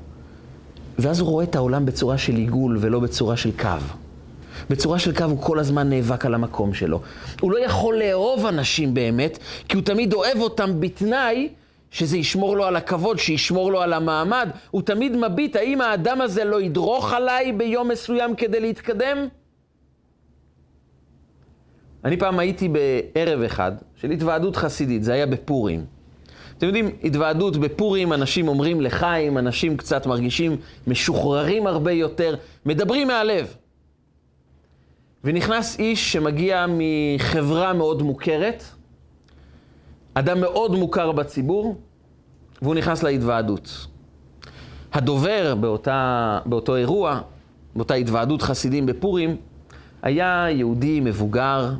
[0.98, 3.68] ואז הוא רואה את העולם בצורה של עיגול ולא בצורה של קו.
[4.70, 7.00] בצורה של קו הוא כל הזמן נאבק על המקום שלו.
[7.40, 11.48] הוא לא יכול לאהוב אנשים באמת, כי הוא תמיד אוהב אותם בתנאי
[11.90, 14.50] שזה ישמור לו על הכבוד, שישמור לו על המעמד.
[14.70, 19.28] הוא תמיד מביט, האם האדם הזה לא ידרוך עליי ביום מסוים כדי להתקדם?
[22.04, 25.84] אני פעם הייתי בערב אחד של התוועדות חסידית, זה היה בפורים.
[26.58, 32.34] אתם יודעים, התוועדות בפורים, אנשים אומרים לחיים, אנשים קצת מרגישים משוחררים הרבה יותר,
[32.66, 33.54] מדברים מהלב.
[35.24, 38.62] ונכנס איש שמגיע מחברה מאוד מוכרת,
[40.14, 41.80] אדם מאוד מוכר בציבור,
[42.62, 43.86] והוא נכנס להתוועדות.
[44.92, 47.20] הדובר באותה, באותו אירוע,
[47.76, 49.36] באותה התוועדות חסידים בפורים,
[50.02, 51.72] היה יהודי מבוגר,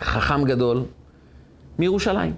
[0.00, 0.82] חכם גדול,
[1.78, 2.32] מירושלים.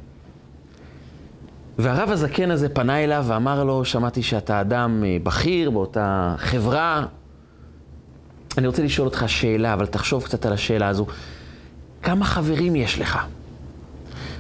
[1.79, 7.07] והרב הזקן הזה פנה אליו ואמר לו, שמעתי שאתה אדם אה, בכיר באותה חברה.
[8.59, 11.07] אני רוצה לשאול אותך שאלה, אבל תחשוב קצת על השאלה הזו.
[12.03, 13.19] כמה חברים יש לך?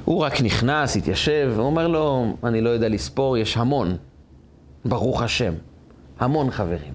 [0.04, 3.96] הוא רק נכנס, התיישב, ואומר לו, אני לא יודע לספור, יש המון.
[4.84, 5.52] ברוך השם.
[6.20, 6.92] המון חברים.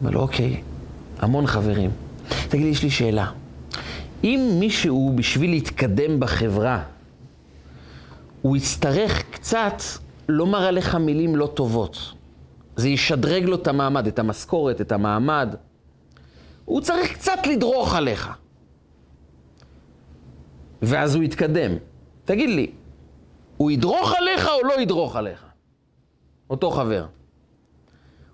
[0.00, 0.62] אומר לו, אוקיי,
[1.18, 1.90] המון חברים.
[2.48, 3.30] תגיד לי, יש לי שאלה.
[4.24, 6.82] אם מישהו, בשביל להתקדם בחברה,
[8.42, 9.82] הוא יצטרך קצת
[10.28, 12.12] לומר עליך מילים לא טובות.
[12.76, 15.54] זה ישדרג לו את המעמד, את המשכורת, את המעמד.
[16.64, 18.30] הוא צריך קצת לדרוך עליך.
[20.82, 21.72] ואז הוא יתקדם.
[22.24, 22.70] תגיד לי,
[23.56, 25.44] הוא ידרוך עליך או לא ידרוך עליך?
[26.50, 27.00] אותו חבר.
[27.00, 27.08] הוא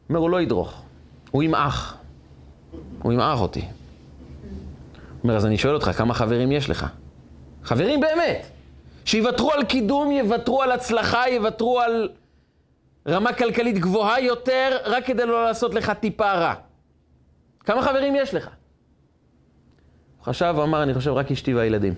[0.09, 0.83] אומר, הוא לא ידרוך,
[1.31, 1.97] הוא ימעך.
[3.03, 3.65] הוא ימעך אותי.
[5.23, 6.87] אומר, אז אני שואל אותך, כמה חברים יש לך?
[7.65, 8.47] חברים באמת.
[9.05, 12.09] שיוותרו על קידום, יוותרו על הצלחה, יוותרו על
[13.09, 16.55] רמה כלכלית גבוהה יותר, רק כדי לא לעשות לך טיפה רע.
[17.65, 18.45] כמה חברים יש לך?
[18.45, 21.95] הוא חשב, הוא אמר, אני חושב רק אשתי והילדים.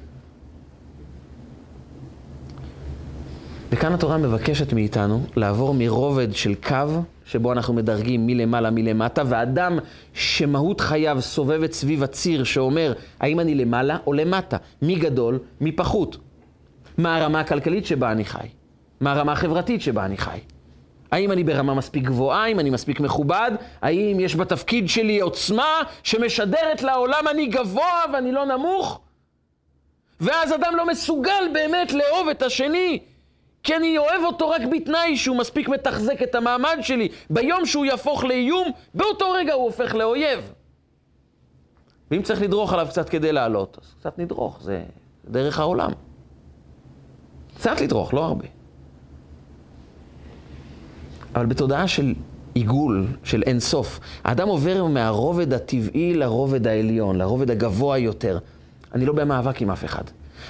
[3.71, 9.79] וכאן התורה מבקשת מאיתנו לעבור מרובד של קו, שבו אנחנו מדרגים מלמעלה מלמטה, ואדם
[10.12, 14.57] שמהות חייו סובבת סביב הציר שאומר, האם אני למעלה או למטה?
[14.83, 16.17] מי גדול, מי פחות?
[16.99, 18.47] מה הרמה הכלכלית שבה אני חי?
[19.01, 20.38] מה הרמה החברתית שבה אני חי?
[21.12, 22.44] האם אני ברמה מספיק גבוהה?
[22.44, 23.51] האם אני מספיק מכובד?
[23.83, 29.01] האם יש בתפקיד שלי עוצמה שמשדרת לעולם אני גבוה ואני לא נמוך?
[30.20, 32.98] ואז אדם לא מסוגל באמת לאהוב את השני,
[33.62, 37.09] כי אני אוהב אותו רק בתנאי שהוא מספיק מתחזק את המעמד שלי.
[37.31, 40.53] ביום שהוא יהפוך לאיום, באותו רגע הוא הופך לאויב.
[42.11, 44.83] ואם צריך לדרוך עליו קצת כדי לעלות, אז קצת נדרוך, זה
[45.25, 45.90] דרך העולם.
[47.57, 48.62] קצת לדרוך, לא הרבה.
[51.35, 52.14] אבל בתודעה של
[52.55, 58.38] עיגול, של אין סוף, האדם עובר מהרובד הטבעי לרובד העליון, לרובד הגבוה יותר.
[58.95, 60.05] אני לא במאבק עם אף אחד.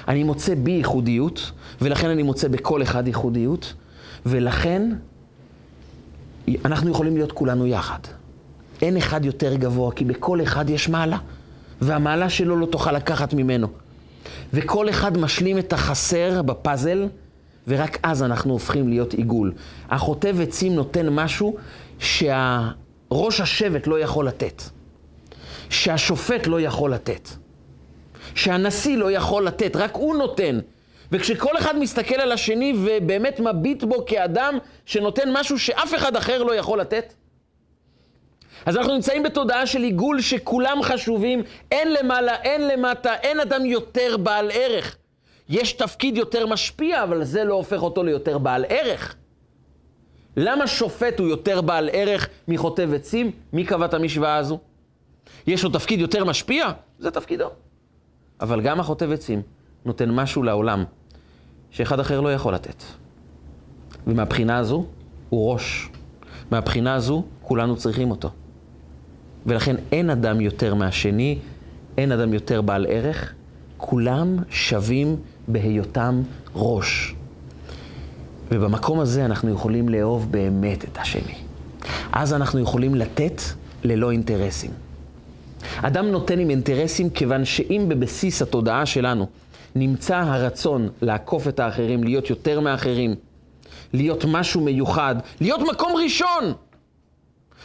[0.09, 3.75] אני מוצא בי ייחודיות, ולכן אני מוצא בכל אחד ייחודיות,
[4.27, 4.92] ולכן
[6.64, 7.99] אנחנו יכולים להיות כולנו יחד.
[8.83, 11.18] אין אחד יותר גבוה, כי בכל אחד יש מעלה,
[11.81, 13.68] והמעלה שלו לא תוכל לקחת ממנו.
[14.55, 17.07] וכל אחד משלים את החסר בפאזל,
[17.68, 19.53] ורק אז אנחנו הופכים להיות עיגול.
[19.88, 21.57] החוטב עצים נותן משהו
[21.98, 24.62] שהראש השבט לא יכול לתת,
[25.70, 27.29] שהשופט לא יכול לתת.
[28.35, 30.59] שהנשיא לא יכול לתת, רק הוא נותן.
[31.12, 36.55] וכשכל אחד מסתכל על השני ובאמת מביט בו כאדם שנותן משהו שאף אחד אחר לא
[36.55, 37.14] יכול לתת,
[38.66, 44.16] אז אנחנו נמצאים בתודעה של עיגול שכולם חשובים, אין למעלה, אין למטה, אין אדם יותר
[44.16, 44.96] בעל ערך.
[45.53, 49.15] יש תפקיד יותר משפיע, אבל זה לא הופך אותו ליותר בעל ערך.
[50.37, 53.31] למה שופט הוא יותר בעל ערך מחוטב עצים?
[53.53, 54.59] מי קבע את המשוואה הזו?
[55.47, 56.71] יש לו תפקיד יותר משפיע?
[56.99, 57.49] זה תפקידו.
[58.41, 59.43] אבל גם החוטב עצים
[59.85, 60.85] נותן משהו לעולם
[61.71, 62.83] שאחד אחר לא יכול לתת.
[64.07, 64.87] ומהבחינה הזו,
[65.29, 65.88] הוא ראש.
[66.51, 68.31] מהבחינה הזו, כולנו צריכים אותו.
[69.47, 71.38] ולכן אין אדם יותר מהשני,
[71.99, 73.35] אין אדם יותר בעל ערך,
[73.77, 75.17] כולם שווים
[75.48, 76.22] בהיותם
[76.55, 77.14] ראש.
[78.50, 81.35] ובמקום הזה אנחנו יכולים לאהוב באמת את השני.
[82.12, 83.42] אז אנחנו יכולים לתת
[83.85, 84.70] ללא אינטרסים.
[85.83, 89.26] אדם נותן עם אינטרסים כיוון שאם בבסיס התודעה שלנו
[89.74, 93.14] נמצא הרצון לעקוף את האחרים, להיות יותר מאחרים,
[93.92, 96.52] להיות משהו מיוחד, להיות מקום ראשון.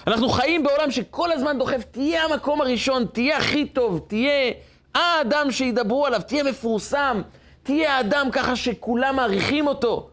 [0.07, 4.51] אנחנו חיים בעולם שכל הזמן דוחף, תהיה המקום הראשון, תהיה הכי טוב, תהיה
[4.95, 7.21] האדם שידברו עליו, תהיה מפורסם,
[7.67, 10.09] תהיה האדם ככה שכולם מעריכים אותו.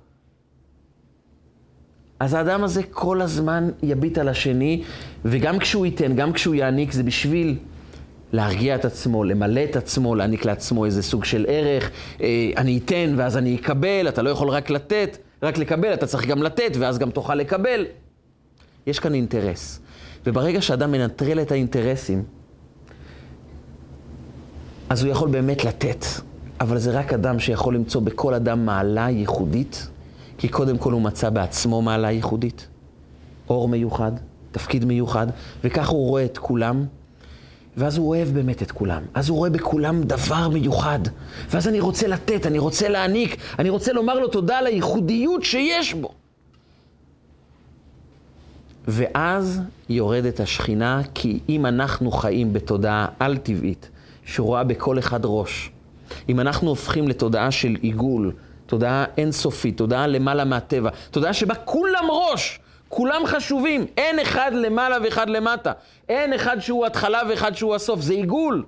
[2.20, 4.82] אז האדם הזה כל הזמן יביט על השני,
[5.24, 7.56] וגם כשהוא ייתן, גם כשהוא יעניק, זה בשביל
[8.32, 11.90] להרגיע את עצמו, למלא את עצמו, להעניק לעצמו איזה סוג של ערך.
[12.20, 16.26] אה, אני אתן ואז אני אקבל, אתה לא יכול רק לתת, רק לקבל, אתה צריך
[16.26, 17.86] גם לתת ואז גם תוכל לקבל.
[18.86, 19.80] יש כאן אינטרס.
[20.26, 22.22] וברגע שאדם מנטרל את האינטרסים,
[24.88, 26.04] אז הוא יכול באמת לתת.
[26.64, 29.88] אבל זה רק אדם שיכול למצוא בכל אדם מעלה ייחודית,
[30.38, 32.66] כי קודם כל הוא מצא בעצמו מעלה ייחודית.
[33.48, 34.12] אור מיוחד,
[34.52, 35.26] תפקיד מיוחד,
[35.64, 36.84] וכך הוא רואה את כולם,
[37.76, 39.02] ואז הוא אוהב באמת את כולם.
[39.14, 40.98] אז הוא רואה בכולם דבר מיוחד.
[41.50, 45.94] ואז אני רוצה לתת, אני רוצה להעניק, אני רוצה לומר לו תודה על הייחודיות שיש
[45.94, 46.08] בו.
[48.88, 53.90] ואז יורדת השכינה, כי אם אנחנו חיים בתודעה על-טבעית,
[54.24, 55.70] שרואה בכל אחד ראש,
[56.28, 58.32] אם אנחנו הופכים לתודעה של עיגול,
[58.66, 65.30] תודעה אינסופית, תודעה למעלה מהטבע, תודעה שבה כולם ראש, כולם חשובים, אין אחד למעלה ואחד
[65.30, 65.72] למטה,
[66.08, 68.64] אין אחד שהוא התחלה ואחד שהוא הסוף, זה עיגול.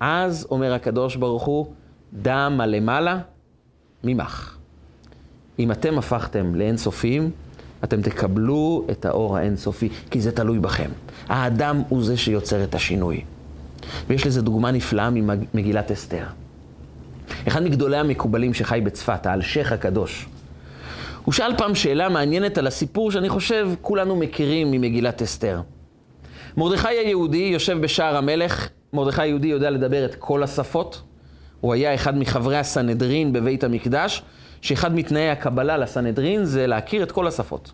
[0.00, 1.66] אז אומר הקדוש ברוך הוא,
[2.12, 3.18] דם הלמעלה
[4.04, 4.56] ממך.
[5.58, 7.30] אם אתם הפכתם לאינסופיים,
[7.84, 10.90] אתם תקבלו את האור האינסופי, כי זה תלוי בכם.
[11.28, 13.24] האדם הוא זה שיוצר את השינוי.
[14.08, 16.24] ויש לזה דוגמה נפלאה ממגילת אסתר.
[17.48, 20.26] אחד מגדולי המקובלים שחי בצפת, האלשיך הקדוש,
[21.24, 25.60] הוא שאל פעם שאלה מעניינת על הסיפור שאני חושב כולנו מכירים ממגילת אסתר.
[26.56, 31.02] מרדכי היהודי יושב בשער המלך, מרדכי היהודי יודע לדבר את כל השפות,
[31.60, 34.22] הוא היה אחד מחברי הסנהדרין בבית המקדש,
[34.62, 37.72] שאחד מתנאי הקבלה לסנהדרין זה להכיר את כל השפות.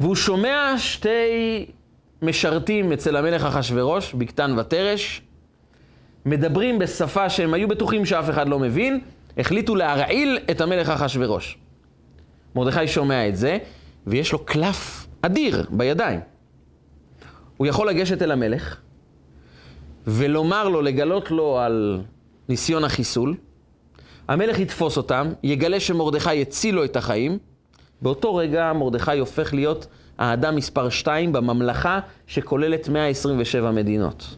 [0.00, 1.66] והוא שומע שתי
[2.26, 5.22] משרתים אצל המלך אחשורוש, בקתן ותרש,
[6.26, 9.00] מדברים בשפה שהם היו בטוחים שאף אחד לא מבין,
[9.38, 11.58] החליטו להרעיל את המלך אחשורוש.
[12.54, 13.58] מרדכי שומע את זה,
[14.06, 16.20] ויש לו קלף אדיר בידיים.
[17.56, 18.76] הוא יכול לגשת אל המלך
[20.06, 22.00] ולומר לו, לגלות לו על
[22.48, 23.34] ניסיון החיסול.
[24.28, 27.38] המלך יתפוס אותם, יגלה שמרדכי הציל לו את החיים.
[28.02, 29.86] באותו רגע מרדכי הופך להיות
[30.18, 34.36] האדם מספר 2 בממלכה שכוללת 127 מדינות.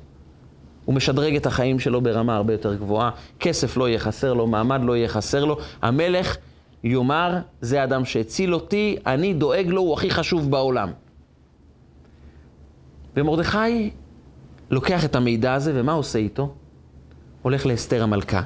[0.85, 3.11] הוא משדרג את החיים שלו ברמה הרבה יותר גבוהה,
[3.41, 5.59] כסף לא יהיה חסר לו, מעמד לא יהיה חסר לו.
[5.83, 6.37] המלך
[6.85, 10.91] יאמר, זה האדם שהציל אותי, אני דואג לו, הוא הכי חשוב בעולם.
[13.17, 13.91] ומרדכי
[14.71, 16.55] לוקח את המידע הזה, ומה עושה איתו?
[17.43, 18.43] הולך לאסתר המלכה,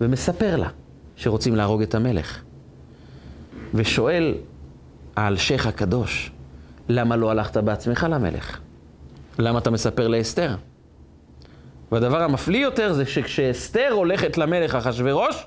[0.00, 0.68] ומספר לה
[1.16, 2.42] שרוצים להרוג את המלך.
[3.74, 4.34] ושואל
[5.16, 6.31] האלשיך הקדוש,
[6.94, 8.58] למה לא הלכת בעצמך למלך?
[9.38, 10.54] למה אתה מספר לאסתר?
[11.92, 15.46] והדבר המפליא יותר זה שכשאסתר הולכת למלך אחשורוש,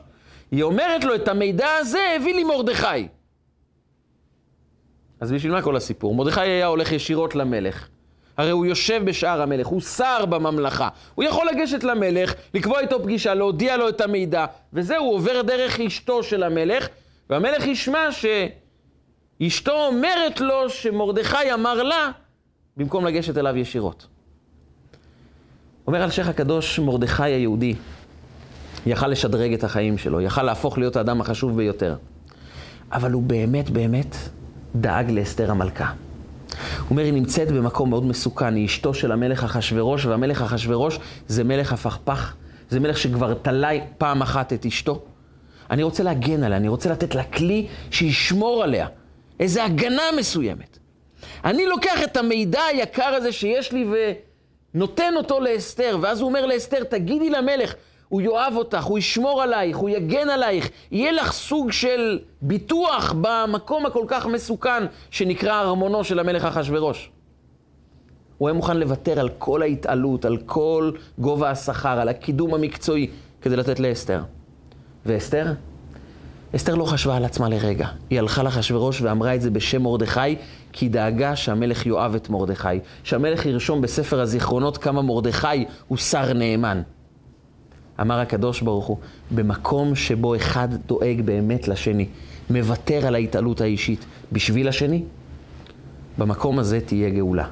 [0.52, 3.08] היא אומרת לו, את המידע הזה הביא לי מרדכי.
[5.20, 6.16] אז בשביל מה כל הסיפור?
[6.16, 7.88] מרדכי היה הולך ישירות למלך.
[8.38, 10.90] הרי הוא יושב בשער המלך, הוא שר בממלכה.
[11.16, 15.80] הוא יכול לגשת למלך, לקבוע איתו פגישה, להודיע לו את המידע, וזהו, הוא עובר דרך
[15.80, 16.88] אשתו של המלך,
[17.30, 18.12] והמלך ישמע
[19.39, 22.12] שאשתו אומרת לו שמרדכי אמר לה,
[22.78, 24.08] במקום לגשת אליו ישירות.
[25.88, 27.76] אומר אלשיך הקדוש, מרדכי היהודי,
[28.86, 31.95] יכל לשדרג את החיים שלו, יכל להפוך להיות האדם החשוב ביותר.
[32.91, 34.15] אבל הוא באמת באמת
[34.76, 35.91] דאג לאסתר המלכה.
[36.80, 41.43] הוא אומר, היא נמצאת במקום מאוד מסוכן, היא אשתו של המלך אחשורוש, והמלך אחשורוש זה
[41.43, 42.34] מלך הפכפך,
[42.69, 45.02] זה מלך שכבר תלה פעם אחת את אשתו.
[45.69, 48.88] אני רוצה להגן עליה, אני רוצה לתת לה כלי שישמור עליה,
[49.39, 50.78] איזו הגנה מסוימת.
[51.45, 53.86] אני לוקח את המידע היקר הזה שיש לי
[54.74, 57.76] ונותן אותו לאסתר, ואז הוא אומר לאסתר, תגידי למלך,
[58.10, 63.86] הוא יאהב אותך, הוא ישמור עלייך, הוא יגן עלייך, יהיה לך סוג של ביטוח במקום
[63.86, 67.12] הכל כך מסוכן שנקרא ארמונו של המלך אחשורוש.
[68.38, 73.10] הוא היה מוכן לוותר על כל ההתעלות, על כל גובה השכר, על הקידום המקצועי,
[73.41, 74.21] כדי לתת לאסתר.
[75.06, 75.45] ואסתר?
[76.56, 77.88] אסתר לא חשבה על עצמה לרגע.
[78.10, 80.36] היא הלכה לאחשוורוש ואמרה את זה בשם מרדכי,
[80.72, 82.68] כי דאגה שהמלך יאהב את מרדכי.
[83.04, 86.82] שהמלך ירשום בספר הזיכרונות כמה מרדכי הוא שר נאמן.
[88.02, 88.98] אמר הקדוש ברוך הוא,
[89.32, 92.08] במקום שבו אחד דואג באמת לשני,
[92.50, 95.04] מוותר על ההתעלות האישית בשביל השני,
[96.18, 97.48] במקום הזה תהיה גאולה.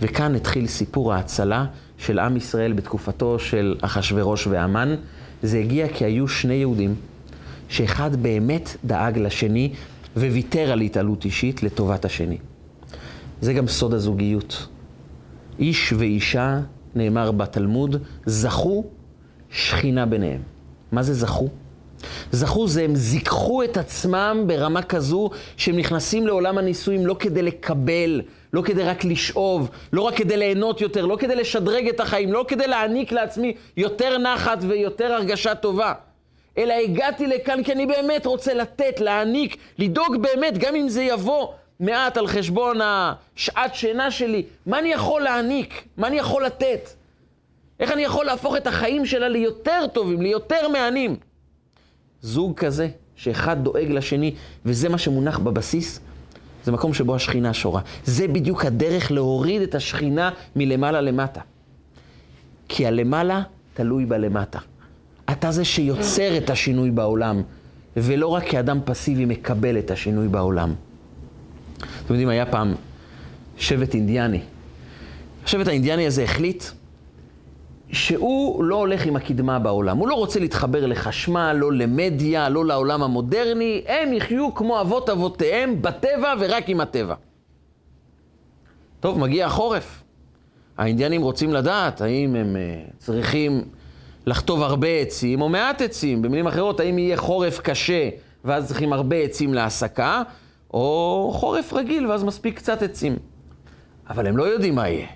[0.00, 1.66] וכאן התחיל סיפור ההצלה
[1.98, 4.94] של עם ישראל בתקופתו של אחשורוש והמן.
[5.42, 6.94] זה הגיע כי היו שני יהודים,
[7.72, 9.72] שאחד באמת דאג לשני
[10.16, 12.38] וויתר על התעלות אישית לטובת השני.
[13.40, 14.66] זה גם סוד הזוגיות.
[15.58, 16.60] איש ואישה,
[16.94, 17.96] נאמר בתלמוד,
[18.26, 18.84] זכו
[19.50, 20.42] שכינה ביניהם.
[20.92, 21.48] מה זה זכו?
[22.32, 28.22] זכו זה, הם זיככו את עצמם ברמה כזו שהם נכנסים לעולם הנישואים לא כדי לקבל,
[28.52, 32.44] לא כדי רק לשאוב, לא רק כדי ליהנות יותר, לא כדי לשדרג את החיים, לא
[32.48, 35.92] כדי להעניק לעצמי יותר נחת ויותר הרגשה טובה.
[36.58, 41.48] אלא הגעתי לכאן כי אני באמת רוצה לתת, להעניק, לדאוג באמת, גם אם זה יבוא
[41.80, 45.84] מעט על חשבון השעת שינה שלי, מה אני יכול להעניק?
[45.96, 46.90] מה אני יכול לתת?
[47.80, 51.16] איך אני יכול להפוך את החיים שלה ליותר טובים, ליותר מהנים?
[52.20, 54.34] זוג כזה, שאחד דואג לשני,
[54.64, 56.00] וזה מה שמונח בבסיס,
[56.64, 57.80] זה מקום שבו השכינה שורה.
[58.04, 61.40] זה בדיוק הדרך להוריד את השכינה מלמעלה למטה.
[62.68, 63.42] כי הלמעלה
[63.74, 64.58] תלוי בלמטה.
[65.32, 67.42] אתה זה שיוצר את השינוי בעולם,
[67.96, 70.74] ולא רק כאדם פסיבי מקבל את השינוי בעולם.
[71.76, 72.74] אתם יודעים, היה פעם
[73.56, 74.40] שבט אינדיאני.
[75.44, 76.64] השבט האינדיאני הזה החליט
[77.92, 79.98] שהוא לא הולך עם הקדמה בעולם.
[79.98, 83.82] הוא לא רוצה להתחבר לחשמל, לא למדיה, לא לעולם המודרני.
[83.86, 87.14] הם יחיו כמו אבות אבותיהם, בטבע ורק עם הטבע.
[89.00, 90.02] טוב, מגיע החורף.
[90.78, 93.64] האינדיאנים רוצים לדעת האם הם uh, צריכים
[94.26, 96.22] לחטוב הרבה עצים או מעט עצים.
[96.22, 98.08] במילים אחרות, האם יהיה חורף קשה
[98.44, 100.22] ואז צריכים הרבה עצים להסקה,
[100.74, 103.16] או חורף רגיל ואז מספיק קצת עצים.
[104.10, 105.06] אבל הם לא יודעים מה יהיה.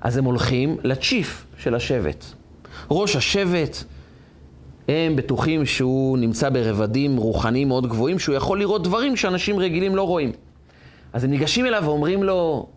[0.00, 2.24] אז הם הולכים לצ'יף של השבט.
[2.90, 3.76] ראש השבט,
[4.88, 10.02] הם בטוחים שהוא נמצא ברבדים רוחניים מאוד גבוהים, שהוא יכול לראות דברים שאנשים רגילים לא
[10.02, 10.32] רואים.
[11.12, 12.68] אז הם ניגשים אליו ואומרים לו,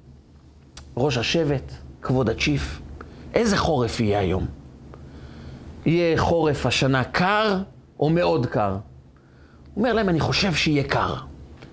[0.97, 2.81] ראש השבט, כבוד הצ'יף,
[3.33, 4.45] איזה חורף יהיה היום?
[5.85, 7.57] יהיה חורף השנה קר
[7.99, 8.75] או מאוד קר?
[9.77, 11.13] אומר להם, אני חושב שיהיה קר.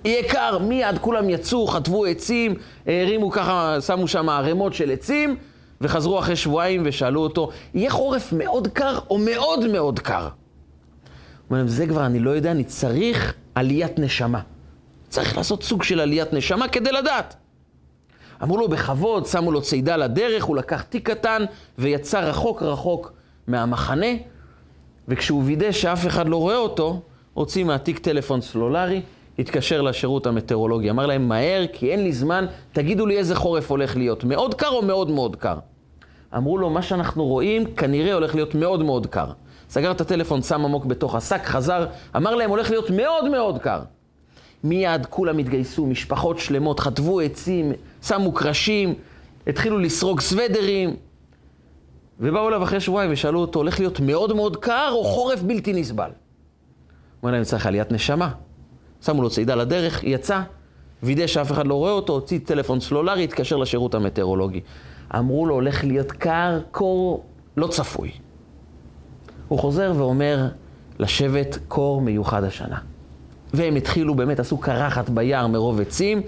[0.05, 2.55] יהיה קר, מיד כולם יצאו, חטבו עצים,
[2.87, 5.37] הרימו ככה, שמו שם ערימות של עצים,
[5.81, 10.29] וחזרו אחרי שבועיים ושאלו אותו, יהיה חורף מאוד קר או מאוד מאוד קר?
[11.51, 14.41] אומר להם, זה כבר אני לא יודע, אני צריך עליית נשמה.
[15.09, 17.37] צריך לעשות סוג של עליית נשמה כדי לדעת.
[18.43, 21.45] אמרו לו בכבוד, שמו לו צידה לדרך, הוא לקח תיק קטן
[21.79, 23.13] ויצא רחוק רחוק
[23.47, 24.07] מהמחנה,
[25.09, 27.01] וכשהוא וידא שאף אחד לא רואה אותו,
[27.35, 29.03] הוציא מהתיק טלפון סלולרי,
[29.39, 30.91] התקשר לשירות המטאורולוגי.
[30.91, 34.69] אמר להם, מהר, כי אין לי זמן, תגידו לי איזה חורף הולך להיות, מאוד קר
[34.69, 35.59] או מאוד מאוד קר?
[36.37, 39.27] אמרו לו, מה שאנחנו רואים כנראה הולך להיות מאוד מאוד קר.
[39.71, 41.87] סגר את הטלפון, שם עמוק בתוך השק, חזר,
[42.17, 43.81] אמר להם, הולך להיות מאוד מאוד קר.
[44.65, 47.73] מיד כולם התגייסו, משפחות שלמות, חטבו עצים,
[48.03, 48.95] שמו קרשים,
[49.47, 50.97] התחילו לסרוג סוודרים,
[52.23, 56.05] ובאו אליו אחרי שבועיים ושאלו אותו, הולך להיות מאוד מאוד קר או חורף בלתי נסבל?
[56.05, 56.13] הוא
[57.23, 58.31] אומר להם, צריך עליית נשמה.
[59.05, 60.41] שמו לו צידה לדרך, יצא,
[61.03, 64.61] וידא שאף אחד לא רואה אותו, הוציא טלפון סלולרי, התקשר לשירות המטאורולוגי.
[65.19, 67.25] אמרו לו, הולך להיות קר, קור
[67.57, 68.11] לא צפוי.
[69.49, 70.47] הוא חוזר ואומר,
[70.99, 72.79] לשבת קור מיוחד השנה.
[73.55, 76.23] והם התחילו, באמת עשו קרחת ביער מרוב עצים,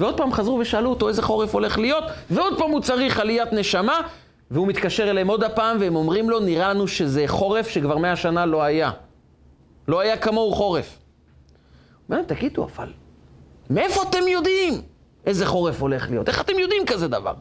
[0.00, 4.00] ועוד פעם חזרו ושאלו אותו איזה חורף הולך להיות, ועוד פעם הוא צריך עליית נשמה,
[4.50, 8.46] והוא מתקשר אליהם עוד הפעם, והם אומרים לו, נראה לנו שזה חורף שכבר מאה שנה
[8.46, 8.90] לא היה.
[9.88, 10.98] לא היה כמוהו חורף.
[12.06, 12.92] הוא אומר, תגידו, אבל
[13.70, 14.82] מאיפה אתם יודעים
[15.26, 16.28] איזה חורף הולך להיות?
[16.28, 17.34] איך אתם יודעים כזה דבר?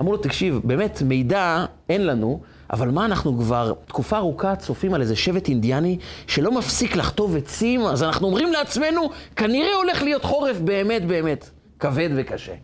[0.00, 2.40] אמרו לו, תקשיב, באמת, מידע אין לנו,
[2.70, 7.80] אבל מה אנחנו כבר תקופה ארוכה צופים על איזה שבט אינדיאני שלא מפסיק לחטוב עצים,
[7.80, 12.54] אז אנחנו אומרים לעצמנו, כנראה הולך להיות חורף באמת באמת כבד וקשה.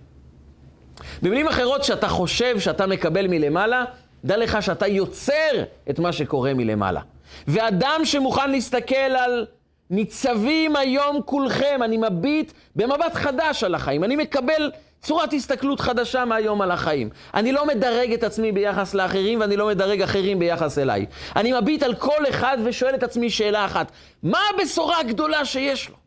[1.22, 3.84] במילים אחרות, שאתה חושב שאתה מקבל מלמעלה,
[4.24, 7.00] דע לך שאתה יוצר את מה שקורה מלמעלה.
[7.48, 9.46] ואדם שמוכן להסתכל על
[9.90, 14.70] ניצבים היום כולכם, אני מביט במבט חדש על החיים, אני מקבל
[15.02, 17.10] צורת הסתכלות חדשה מהיום על החיים.
[17.34, 21.06] אני לא מדרג את עצמי ביחס לאחרים ואני לא מדרג אחרים ביחס אליי.
[21.36, 23.92] אני מביט על כל אחד ושואל את עצמי שאלה אחת,
[24.22, 26.01] מה הבשורה הגדולה שיש לו?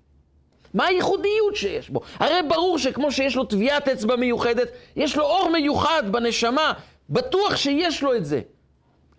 [0.76, 2.02] מה הייחודיות שיש בו?
[2.20, 6.74] הרי ברור שכמו שיש לו טביעת אצבע מיוחדת, יש לו אור מיוחד בנשמה,
[7.10, 8.42] בטוח שיש לו את זה.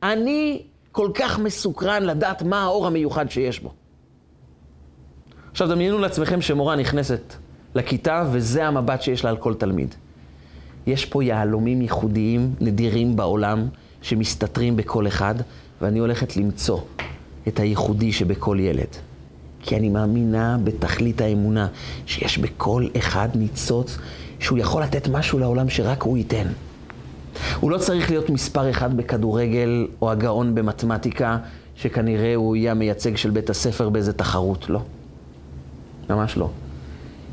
[0.02, 3.72] אני כל כך מסוקרן לדעת מה האור המיוחד שיש בו.
[5.50, 7.34] עכשיו דמיינו לעצמכם שמורה נכנסת
[7.74, 9.94] לכיתה וזה המבט שיש לה על כל תלמיד.
[10.86, 13.68] יש פה יהלומים ייחודיים, נדירים בעולם,
[14.02, 15.34] שמסתתרים בכל אחד,
[15.80, 16.80] ואני הולכת למצוא
[17.48, 19.05] את הייחודי שבכל ילד.
[19.66, 21.66] כי אני מאמינה בתכלית האמונה,
[22.06, 23.98] שיש בכל אחד ניצוץ
[24.40, 26.46] שהוא יכול לתת משהו לעולם שרק הוא ייתן.
[27.60, 31.38] הוא לא צריך להיות מספר אחד בכדורגל או הגאון במתמטיקה,
[31.76, 34.80] שכנראה הוא יהיה המייצג של בית הספר באיזה תחרות, לא.
[36.10, 36.50] ממש לא.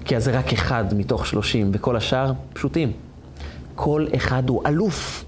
[0.05, 2.91] כי אז זה רק אחד מתוך שלושים, וכל השאר פשוטים.
[3.75, 5.25] כל אחד הוא אלוף,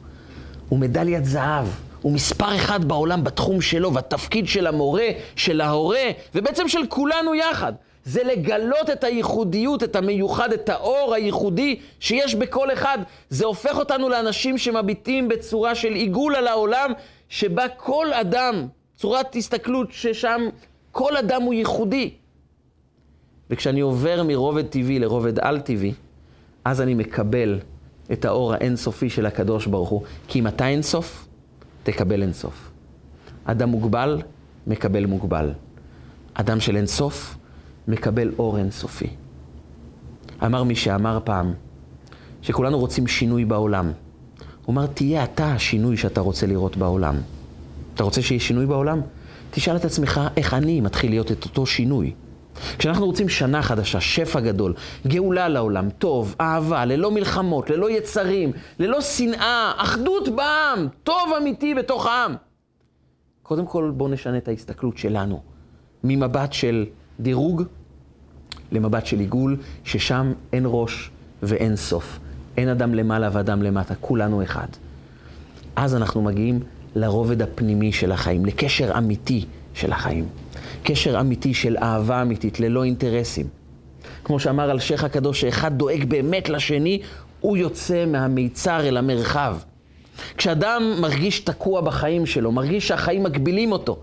[0.70, 1.66] הוא מדליית זהב,
[2.06, 7.74] הוא מספר אחד בעולם בתחום שלו, והתפקיד של המורה, של ההורה, ובעצם של כולנו יחד.
[8.04, 12.98] זה לגלות את הייחודיות, את המיוחד, את האור הייחודי שיש בכל אחד.
[13.30, 16.92] זה הופך אותנו לאנשים שמביטים בצורה של עיגול על העולם,
[17.30, 20.42] שבה כל אדם, צורת הסתכלות ששם
[20.92, 22.14] כל אדם הוא ייחודי.
[23.50, 25.94] וכשאני עובר מרובד טבעי לרובד על-טבעי,
[26.66, 27.60] אז אני מקבל
[28.12, 30.02] את האור האינסופי של הקדוש ברוך הוא.
[30.28, 31.25] כי אם אתה אינסוף,
[31.86, 32.72] תקבל אינסוף.
[33.46, 34.22] אדם מוגבל,
[34.68, 35.52] מקבל מוגבל.
[36.34, 37.38] אדם של אינסוף,
[37.88, 39.08] מקבל אור אינסופי.
[40.46, 41.54] אמר מי שאמר פעם,
[42.42, 43.92] שכולנו רוצים שינוי בעולם.
[44.66, 47.16] הוא אמר, תהיה אתה השינוי שאתה רוצה לראות בעולם.
[47.94, 49.02] אתה רוצה שיהיה שינוי בעולם?
[49.52, 52.14] תשאל את עצמך איך אני מתחיל להיות את אותו שינוי.
[52.78, 54.74] כשאנחנו רוצים שנה חדשה, שפע גדול,
[55.08, 62.06] גאולה לעולם, טוב, אהבה, ללא מלחמות, ללא יצרים, ללא שנאה, אחדות בעם, טוב אמיתי בתוך
[62.06, 62.36] העם.
[63.44, 65.42] קודם כל בואו נשנה את ההסתכלות שלנו,
[66.04, 66.86] ממבט של
[67.20, 67.64] דירוג
[68.72, 71.12] למבט של עיגול, ששם אין ראש
[71.44, 72.20] ואין סוף.
[72.58, 74.68] אין אדם למעלה ואדם למטה, כולנו אחד.
[75.76, 76.60] אז אנחנו מגיעים
[76.96, 80.26] לרובד הפנימי של החיים, לקשר אמיתי של החיים.
[80.86, 83.48] קשר אמיתי של אהבה אמיתית, ללא אינטרסים.
[84.24, 87.02] כמו שאמר אלשיך הקדוש, שאחד דואג באמת לשני,
[87.40, 89.58] הוא יוצא מהמיצר אל המרחב.
[90.38, 94.00] כשאדם מרגיש תקוע בחיים שלו, מרגיש שהחיים מגבילים אותו,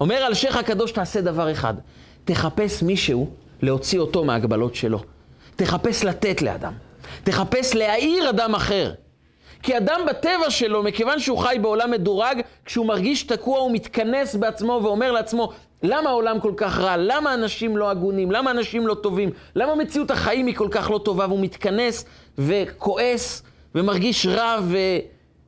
[0.00, 1.74] אומר אלשיך הקדוש, תעשה דבר אחד,
[2.24, 3.30] תחפש מישהו
[3.62, 5.00] להוציא אותו מההגבלות שלו.
[5.56, 6.72] תחפש לתת לאדם.
[7.24, 8.92] תחפש להעיר אדם אחר.
[9.62, 14.80] כי אדם בטבע שלו, מכיוון שהוא חי בעולם מדורג, כשהוא מרגיש תקוע הוא מתכנס בעצמו
[14.82, 15.52] ואומר לעצמו,
[15.82, 16.96] למה העולם כל כך רע?
[16.96, 18.30] למה אנשים לא הגונים?
[18.30, 19.30] למה אנשים לא טובים?
[19.56, 21.26] למה מציאות החיים היא כל כך לא טובה?
[21.28, 22.04] והוא מתכנס
[22.38, 23.42] וכועס
[23.74, 24.58] ומרגיש רע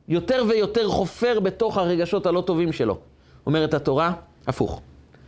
[0.07, 2.97] ויותר ויותר חופר בתוך הרגשות הלא טובים שלו.
[3.45, 4.13] אומרת התורה,
[4.47, 4.81] הפוך,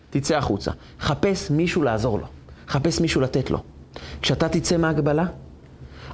[0.09, 0.71] תצא החוצה.
[0.99, 2.25] חפש מישהו לעזור לו.
[2.67, 3.59] חפש מישהו לתת לו.
[4.21, 5.25] כשאתה תצא מהגבלה,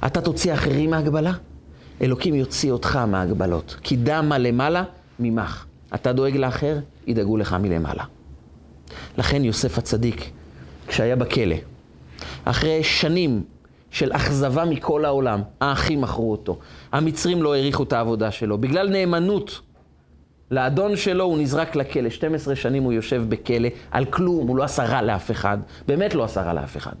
[0.06, 1.32] אתה תוציא אחרים מהגבלה,
[2.02, 3.76] אלוקים יוציא אותך מההגבלות.
[3.82, 4.82] כי דמה למעלה
[5.18, 5.64] ממך.
[5.94, 8.04] אתה דואג לאחר, ידאגו לך מלמעלה.
[9.18, 10.30] לכן יוסף הצדיק,
[10.86, 11.56] כשהיה בכלא,
[12.44, 13.42] אחרי שנים
[13.90, 16.58] של אכזבה מכל העולם, האחים מכרו אותו,
[16.92, 19.60] המצרים לא העריכו את העבודה שלו, בגלל נאמנות
[20.50, 24.84] לאדון שלו הוא נזרק לכלא, 12 שנים הוא יושב בכלא, על כלום, הוא לא עשה
[24.84, 26.92] רע לאף אחד, באמת לא עשה רע לאף אחד.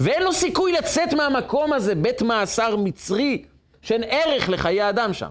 [0.00, 3.44] ואין לו סיכוי לצאת מהמקום הזה, בית מאסר מצרי,
[3.82, 5.28] שאין ערך לחיי אדם שם.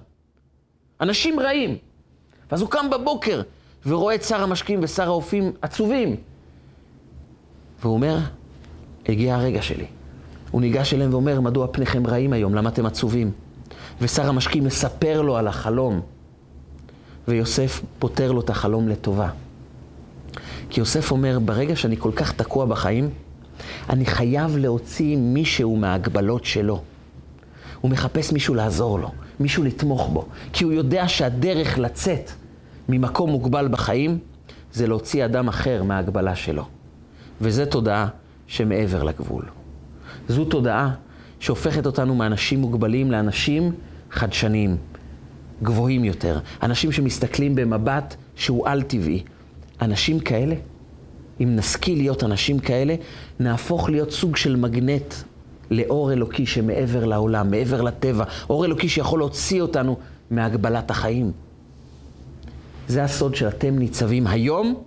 [1.01, 1.78] אנשים רעים.
[2.51, 3.41] ואז הוא קם בבוקר
[3.88, 6.16] ורואה את שר המשקים ושר האופים עצובים.
[7.82, 8.18] והוא אומר,
[9.10, 9.86] הגיע הרגע שלי.
[10.52, 12.56] הוא ניגש אליהם ואומר, מדוע פניכם רעים היום?
[12.56, 13.32] למה אתם עצובים?
[14.02, 16.02] ושר המשקים מספר לו על החלום.
[17.28, 19.30] ויוסף פותר לו את החלום לטובה.
[20.70, 23.10] כי יוסף אומר, ברגע שאני כל כך תקוע בחיים,
[23.90, 26.82] אני חייב להוציא מישהו מההגבלות שלו.
[27.82, 32.32] הוא מחפש מישהו לעזור לו, מישהו לתמוך בו, כי הוא יודע שהדרך לצאת
[32.90, 34.20] ממקום מוגבל בחיים
[34.74, 36.66] זה להוציא אדם אחר מההגבלה שלו.
[37.42, 38.08] וזו תודעה
[38.48, 39.44] שמעבר לגבול.
[40.28, 40.94] זו תודעה
[41.40, 43.72] שהופכת אותנו מאנשים מוגבלים לאנשים
[44.12, 44.78] חדשניים,
[45.64, 46.40] גבוהים יותר.
[46.64, 49.24] אנשים שמסתכלים במבט שהוא על-טבעי.
[49.82, 50.56] אנשים כאלה,
[51.42, 52.96] אם נשכיל להיות אנשים כאלה,
[53.40, 55.14] נהפוך להיות סוג של מגנט
[55.72, 59.98] לאור אלוקי שמעבר לעולם, מעבר לטבע, אור אלוקי שיכול להוציא אותנו
[60.32, 61.32] מהגבלת החיים.
[62.88, 64.84] זה הסוד שאתם ניצבים היום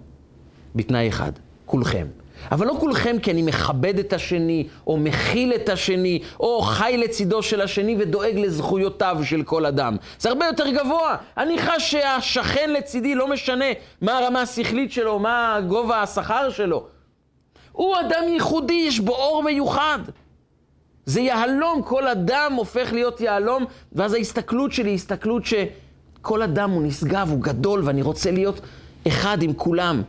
[0.75, 1.33] בתנאי אחד,
[1.67, 2.07] כולכם.
[2.53, 7.43] אבל לא כולכם כי אני מכבד את השני, או מכיל את השני, או חי לצידו
[7.43, 9.97] של השני ודואג לזכויותיו של כל אדם.
[10.19, 11.17] זה הרבה יותר גבוה.
[11.37, 13.65] אני חש שהשכן לצידי, לא משנה
[14.01, 16.87] מה הרמה השכלית שלו, מה גובה השכר שלו.
[17.73, 19.99] הוא אדם ייחודי, יש בו אור מיוחד.
[21.07, 25.45] זה יהלום, כל אדם הופך להיות יהלום, ואז ההסתכלות שלי היא הסתכלות
[26.21, 28.61] שכל אדם הוא נשגב, הוא גדול, ואני רוצה להיות
[29.09, 30.03] אחד עם כולם.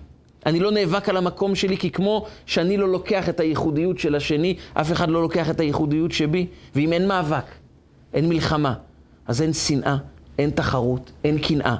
[0.45, 4.55] אני לא נאבק על המקום שלי, כי כמו שאני לא לוקח את הייחודיות של השני,
[4.74, 6.47] אף אחד לא לוקח את הייחודיות שבי.
[6.76, 7.45] ואם אין מאבק,
[8.14, 8.74] אין מלחמה,
[9.28, 9.97] אז אין שנאה,
[10.38, 11.76] אין תחרות, אין קנאה.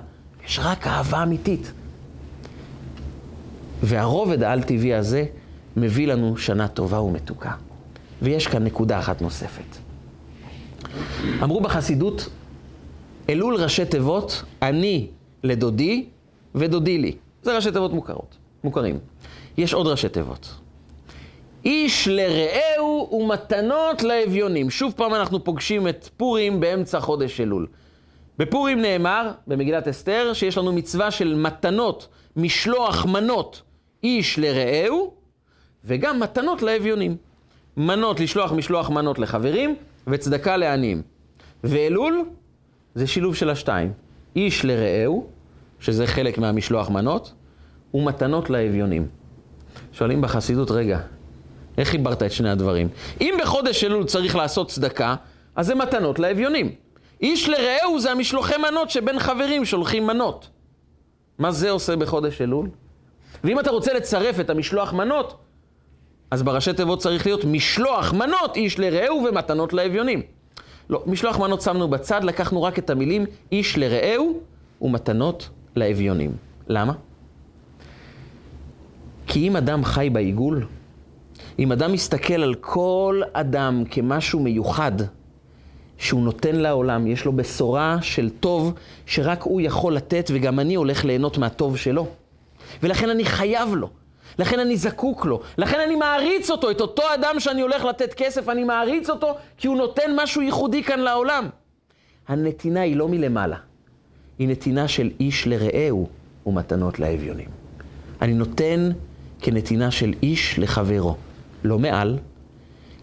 [0.46, 1.72] יש רק אהבה אמיתית.
[3.84, 5.26] והרובד העל-טבעי הזה
[5.78, 7.52] מביא לנו שנה טובה ומתוקה.
[8.22, 9.78] ויש כאן נקודה אחת נוספת.
[11.44, 12.30] אמרו בחסידות,
[13.30, 15.08] אלול ראשי תיבות, אני
[15.44, 16.06] לדודי
[16.56, 17.16] ודודי לי.
[17.42, 19.00] זה ראשי תיבות מוכרות, מוכרים.
[19.58, 20.56] יש עוד ראשי תיבות.
[21.66, 24.70] איש לרעהו ומתנות לאביונים.
[24.70, 27.68] שוב פעם אנחנו פוגשים את פורים באמצע חודש אלול.
[28.38, 33.62] בפורים נאמר, במגילת אסתר, שיש לנו מצווה של מתנות, משלוח מנות
[34.04, 35.14] איש לרעהו,
[35.86, 37.18] וגם מתנות לאביונים.
[37.78, 39.76] מנות, לשלוח משלוח מנות לחברים,
[40.08, 41.02] וצדקה לעניים.
[41.64, 42.26] ואלול,
[42.96, 43.94] זה שילוב של השתיים.
[44.36, 45.28] איש לרעהו,
[45.80, 47.34] שזה חלק מהמשלוח מנות,
[47.94, 49.08] ומתנות לאביונים.
[49.92, 51.00] שואלים בחסידות, רגע,
[51.78, 52.88] איך חיברת את שני הדברים?
[53.22, 55.16] אם בחודש אלול צריך לעשות צדקה,
[55.56, 56.76] אז זה מתנות לאביונים.
[57.22, 60.50] איש לרעהו זה המשלוחי מנות שבין חברים שולחים מנות.
[61.38, 62.70] מה זה עושה בחודש אלול?
[63.44, 65.38] ואם אתה רוצה לצרף את המשלוח מנות,
[66.32, 70.22] אז בראשי תיבות צריך להיות משלוח מנות איש לרעהו ומתנות לאביונים.
[70.90, 74.40] לא, משלוח מנות שמנו בצד, לקחנו רק את המילים איש לרעהו
[74.82, 76.32] ומתנות לאביונים.
[76.68, 76.94] למה?
[79.28, 80.66] כי אם אדם חי בעיגול,
[81.60, 84.92] אם אדם מסתכל על כל אדם כמשהו מיוחד,
[85.98, 88.74] שהוא נותן לעולם, יש לו בשורה של טוב
[89.06, 92.08] שרק הוא יכול לתת וגם אני הולך ליהנות מהטוב שלו.
[92.84, 93.90] ולכן אני חייב לו,
[94.40, 98.50] לכן אני זקוק לו, לכן אני מעריץ אותו, את אותו אדם שאני הולך לתת כסף,
[98.50, 101.50] אני מעריץ אותו כי הוא נותן משהו ייחודי כאן לעולם.
[102.28, 103.58] הנתינה היא לא מלמעלה,
[104.40, 106.10] היא נתינה של איש לרעהו
[106.46, 107.50] ומתנות לאביונים.
[108.22, 108.90] אני נותן
[109.42, 111.16] כנתינה של איש לחברו,
[111.64, 112.18] לא מעל,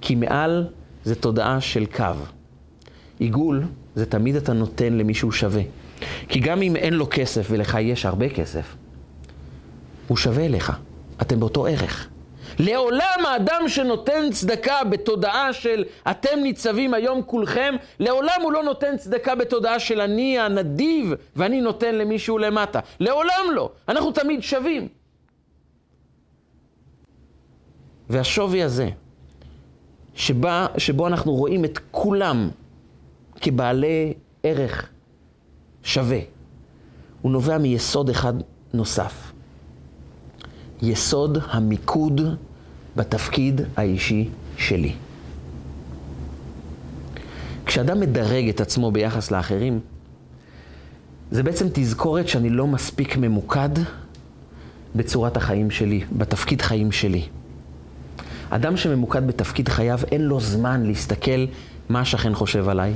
[0.00, 0.66] כי מעל
[1.04, 2.04] זה תודעה של קו.
[3.18, 3.64] עיגול
[3.94, 5.62] זה תמיד אתה נותן למישהו שווה.
[6.28, 8.76] כי גם אם אין לו כסף ולך יש הרבה כסף,
[10.08, 10.72] הוא שווה אליך.
[11.22, 12.08] אתם באותו ערך.
[12.58, 19.34] לעולם האדם שנותן צדקה בתודעה של אתם ניצבים היום כולכם, לעולם הוא לא נותן צדקה
[19.34, 22.80] בתודעה של אני הנדיב ואני נותן למישהו למטה.
[23.00, 23.70] לעולם לא.
[23.88, 24.88] אנחנו תמיד שווים.
[28.10, 28.88] והשווי הזה,
[30.14, 32.50] שבה, שבו אנחנו רואים את כולם
[33.40, 34.88] כבעלי ערך
[35.82, 36.18] שווה,
[37.22, 38.34] הוא נובע מיסוד אחד
[38.74, 39.32] נוסף.
[40.82, 42.20] יסוד המיקוד
[42.96, 44.92] בתפקיד האישי שלי.
[47.66, 49.80] כשאדם מדרג את עצמו ביחס לאחרים,
[51.30, 53.68] זה בעצם תזכורת שאני לא מספיק ממוקד
[54.96, 57.22] בצורת החיים שלי, בתפקיד חיים שלי.
[58.50, 61.44] אדם שממוקד בתפקיד חייו, אין לו זמן להסתכל
[61.88, 62.92] מה השכן חושב עליי,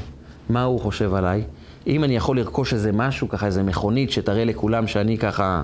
[0.48, 1.44] מה הוא חושב עליי.
[1.86, 5.62] אם אני יכול לרכוש איזה משהו, ככה איזה מכונית שתראה לכולם שאני ככה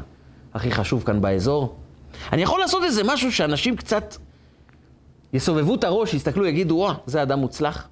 [0.55, 1.77] הכי חשוב כאן באזור,
[2.33, 4.17] אני יכול לעשות איזה משהו שאנשים קצת
[5.33, 7.89] יסובבו את הראש, יסתכלו, יגידו, וואה, זה אדם מוצלח.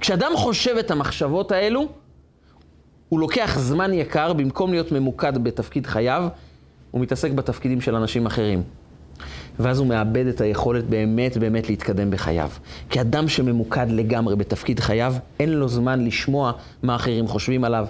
[0.00, 1.88] כשאדם חושב את המחשבות האלו,
[3.08, 6.28] הוא לוקח זמן יקר, במקום להיות ממוקד בתפקיד חייו,
[6.90, 8.62] הוא מתעסק בתפקידים של אנשים אחרים.
[9.58, 12.50] ואז הוא מאבד את היכולת באמת באמת להתקדם בחייו.
[12.90, 17.86] כי אדם שממוקד לגמרי בתפקיד חייו, אין לו זמן לשמוע מה אחרים חושבים עליו,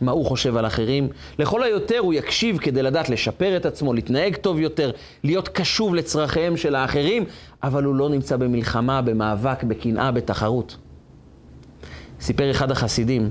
[0.00, 1.08] מה הוא חושב על אחרים.
[1.38, 4.90] לכל היותר הוא יקשיב כדי לדעת לשפר את עצמו, להתנהג טוב יותר,
[5.24, 7.24] להיות קשוב לצרכיהם של האחרים,
[7.62, 10.76] אבל הוא לא נמצא במלחמה, במאבק, בקנאה, בתחרות.
[12.20, 13.30] סיפר אחד החסידים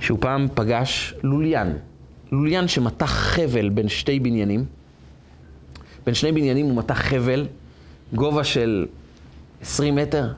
[0.00, 1.76] שהוא פעם פגש לוליין,
[2.32, 4.64] לוליין שמתח חבל בין שתי בניינים.
[6.06, 7.46] בין שני בניינים הוא מתח חבל,
[8.14, 8.86] גובה של
[9.62, 10.28] 20 מטר,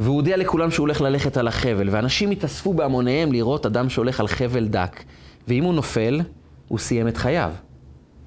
[0.00, 4.28] והוא הודיע לכולם שהוא הולך ללכת על החבל, ואנשים התאספו בהמוניהם לראות אדם שהולך על
[4.28, 5.02] חבל דק,
[5.48, 6.20] ואם הוא נופל,
[6.68, 7.52] הוא סיים את חייו.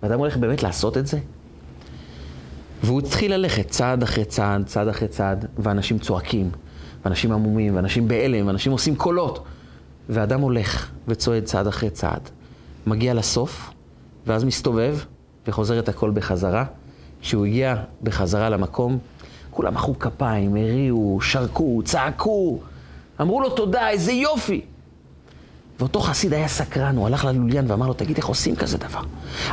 [0.03, 1.20] ואדם הולך באמת לעשות את זה?
[2.84, 6.49] והוא התחיל ללכת צעד אחרי צעד, צעד אחרי צעד, ואנשים צועקים,
[7.05, 9.45] ואנשים עמומים, ואנשים בהלם, ואנשים עושים קולות.
[10.09, 12.30] ואדם הולך וצועד צעד אחרי צעד.
[12.88, 13.70] מגיע לסוף,
[14.28, 14.97] ואז מסתובב,
[15.47, 16.66] וחוזר את הכל בחזרה.
[17.22, 18.97] כשהוא הגיע בחזרה למקום,
[19.56, 22.60] כולם מחאו כפיים, הריעו, שרקו, צעקו,
[23.22, 24.62] אמרו לו תודה, איזה יופי.
[25.80, 29.01] ואותו חסיד היה סקרן, הוא הלך ללוליין ואמר לו, תגיד, איך עושים כזה דבר?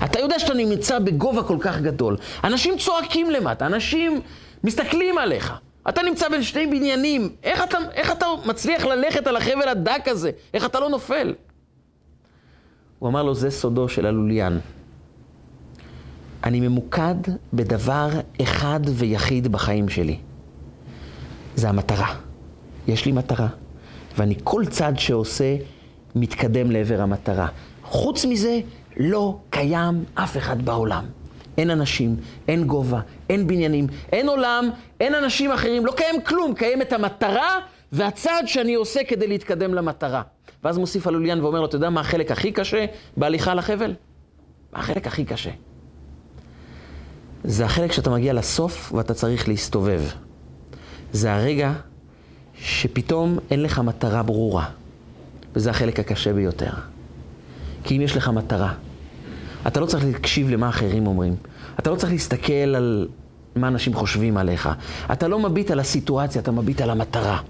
[0.05, 4.20] אתה יודע שאתה נמצא בגובה כל כך גדול, אנשים צועקים למטה, אנשים
[4.64, 5.53] מסתכלים עליך.
[5.88, 10.30] אתה נמצא בין שני בניינים, איך אתה, איך אתה מצליח ללכת על החבל הדק הזה?
[10.55, 11.34] איך אתה לא נופל?
[12.98, 14.61] הוא אמר לו, זה סודו של הלוליין.
[16.45, 17.14] אני ממוקד
[17.53, 18.09] בדבר
[18.43, 20.18] אחד ויחיד בחיים שלי.
[21.57, 22.14] זה המטרה.
[22.88, 23.49] יש לי מטרה,
[24.18, 25.57] ואני כל צעד שעושה
[26.14, 27.49] מתקדם לעבר המטרה.
[27.84, 28.61] חוץ מזה,
[28.97, 31.05] לא קיים אף אחד בעולם.
[31.59, 32.16] אין אנשים,
[32.49, 34.70] אין גובה, אין בניינים, אין עולם,
[35.01, 37.59] אין אנשים אחרים, לא קיים כלום, קיימת המטרה
[37.93, 40.22] והצעד שאני עושה כדי להתקדם למטרה.
[40.64, 42.84] ואז מוסיף הלוליין ואומר לו, אתה יודע מה החלק הכי קשה
[43.16, 43.95] בהליכה לחבל?
[44.72, 45.51] מה החלק הכי קשה?
[47.45, 50.03] זה החלק שאתה מגיע לסוף ואתה צריך להסתובב.
[51.12, 51.72] זה הרגע
[52.55, 54.66] שפתאום אין לך מטרה ברורה.
[55.57, 56.70] וזה החלק הקשה ביותר.
[57.84, 58.72] כי אם יש לך מטרה,
[59.66, 61.36] אתה לא צריך להקשיב למה אחרים אומרים.
[61.78, 63.09] אתה לא צריך להסתכל על
[63.57, 64.68] מה אנשים חושבים עליך.
[65.12, 67.40] אתה לא מביט על הסיטואציה, אתה מביט על המטרה.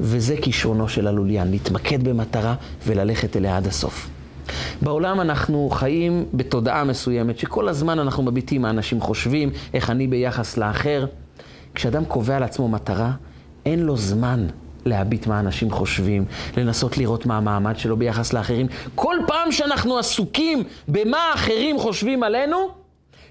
[0.00, 2.54] וזה כישרונו של הלוליין, להתמקד במטרה
[2.86, 4.08] וללכת אליה עד הסוף.
[4.82, 10.56] בעולם אנחנו חיים בתודעה מסוימת, שכל הזמן אנחנו מביטים מה אנשים חושבים, איך אני ביחס
[10.56, 11.06] לאחר.
[11.74, 13.10] כשאדם קובע לעצמו מטרה,
[13.66, 14.46] אין לו זמן
[14.84, 16.24] להביט מה אנשים חושבים,
[16.56, 18.66] לנסות לראות מה המעמד שלו ביחס לאחרים.
[18.94, 22.82] כל פעם שאנחנו עסוקים במה האחרים חושבים עלינו,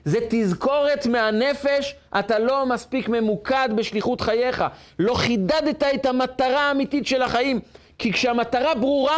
[0.05, 4.63] זה תזכורת מהנפש, אתה לא מספיק ממוקד בשליחות חייך.
[4.99, 7.59] לא חידדת את המטרה האמיתית של החיים.
[7.97, 9.17] כי כשהמטרה ברורה,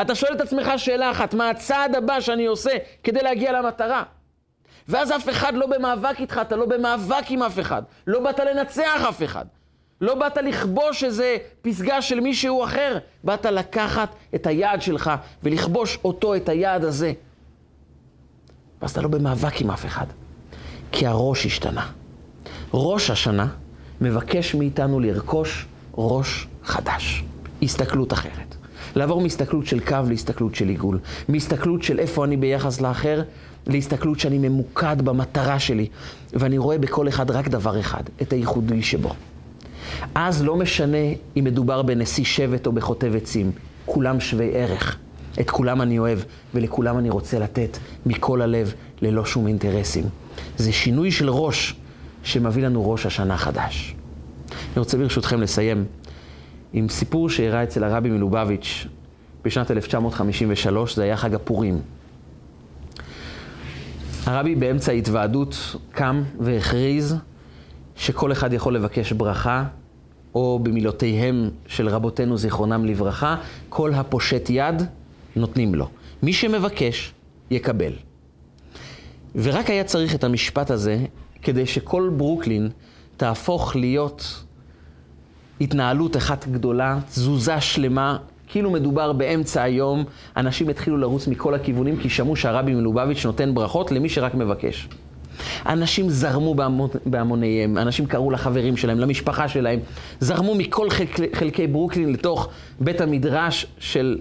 [0.00, 2.70] אתה שואל את עצמך שאלה אחת, מה הצעד הבא שאני עושה
[3.04, 4.02] כדי להגיע למטרה?
[4.88, 7.82] ואז אף אחד לא במאבק איתך, אתה לא במאבק עם אף אחד.
[8.06, 9.44] לא באת לנצח אף אחד.
[10.00, 12.98] לא באת לכבוש איזה פסגה של מישהו אחר.
[13.24, 15.10] באת לקחת את היעד שלך
[15.42, 17.12] ולכבוש אותו, את היעד הזה.
[18.82, 20.06] ואז אתה לא במאבק עם אף אחד.
[20.92, 21.90] כי הראש השתנה.
[22.74, 23.46] ראש השנה
[24.00, 25.66] מבקש מאיתנו לרכוש
[25.98, 27.24] ראש חדש.
[27.62, 28.51] הסתכלות אחרת.
[28.96, 30.98] לעבור מהסתכלות של קו להסתכלות של עיגול.
[31.28, 33.22] מהסתכלות של איפה אני ביחס לאחר,
[33.66, 35.86] להסתכלות שאני ממוקד במטרה שלי,
[36.32, 39.14] ואני רואה בכל אחד רק דבר אחד, את הייחודי שבו.
[40.14, 43.52] אז לא משנה אם מדובר בנשיא שבט או בחוטב עצים,
[43.86, 44.98] כולם שווי ערך.
[45.40, 46.18] את כולם אני אוהב,
[46.54, 50.04] ולכולם אני רוצה לתת מכל הלב, ללא שום אינטרסים.
[50.56, 51.74] זה שינוי של ראש
[52.22, 53.94] שמביא לנו ראש השנה חדש.
[54.50, 55.84] אני רוצה ברשותכם לסיים
[56.72, 58.86] עם סיפור שאירע אצל הרבי מלובביץ'
[59.44, 61.80] בשנת 1953, זה היה חג הפורים.
[64.26, 67.16] הרבי באמצע ההתוועדות קם והכריז
[67.96, 69.64] שכל אחד יכול לבקש ברכה,
[70.34, 73.36] או במילותיהם של רבותינו זיכרונם לברכה,
[73.68, 74.82] כל הפושט יד,
[75.36, 75.88] נותנים לו.
[76.22, 77.12] מי שמבקש,
[77.50, 77.92] יקבל.
[79.34, 81.04] ורק היה צריך את המשפט הזה
[81.42, 82.68] כדי שכל ברוקלין
[83.16, 84.44] תהפוך להיות
[85.62, 88.16] התנהלות אחת גדולה, תזוזה שלמה,
[88.48, 90.04] כאילו מדובר באמצע היום,
[90.36, 94.88] אנשים התחילו לרוץ מכל הכיוונים כי שמעו שהרבי מלובביץ' נותן ברכות למי שרק מבקש.
[95.66, 96.54] אנשים זרמו
[97.06, 99.80] בהמוניהם, אנשים קראו לחברים שלהם, למשפחה שלהם,
[100.20, 102.48] זרמו מכל חלקי, חלקי ברוקלין לתוך
[102.80, 104.18] בית המדרש של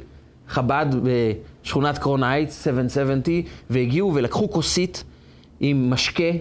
[0.48, 5.04] חב"ד בשכונת קראון הייטס, 770, והגיעו ולקחו כוסית
[5.60, 6.32] עם משקה,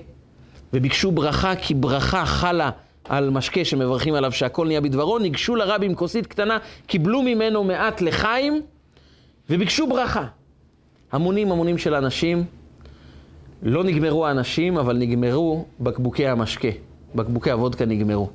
[0.73, 2.71] וביקשו ברכה, כי ברכה חלה
[3.11, 8.01] על משקה שמברכים עליו שהכל נהיה בדברו, ניגשו לרבי עם כוסית קטנה, קיבלו ממנו מעט
[8.01, 8.63] לחיים,
[9.51, 10.27] וביקשו ברכה.
[11.13, 12.45] המונים המונים של אנשים,
[13.63, 16.69] לא נגמרו האנשים, אבל נגמרו בקבוקי המשקה.
[17.15, 18.31] בקבוקי הוודקה נגמרו.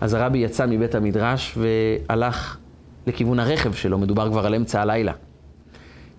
[0.00, 2.56] אז הרבי יצא מבית המדרש והלך
[3.06, 5.12] לכיוון הרכב שלו, מדובר כבר על אמצע הלילה.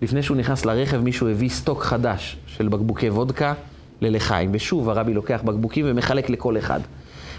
[0.02, 3.54] לפני שהוא נכנס לרכב, מישהו הביא סטוק חדש של בקבוקי וודקה
[4.00, 4.50] ללחיים.
[4.52, 6.80] ושוב, הרבי לוקח בקבוקים ומחלק לכל אחד.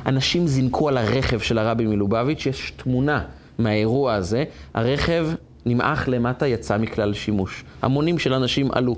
[0.05, 3.25] אנשים זינקו על הרכב של הרבי מלובביץ', יש תמונה
[3.57, 4.43] מהאירוע הזה.
[4.73, 5.27] הרכב
[5.65, 7.63] נמעך למטה, יצא מכלל שימוש.
[7.81, 8.95] המונים של אנשים עלו.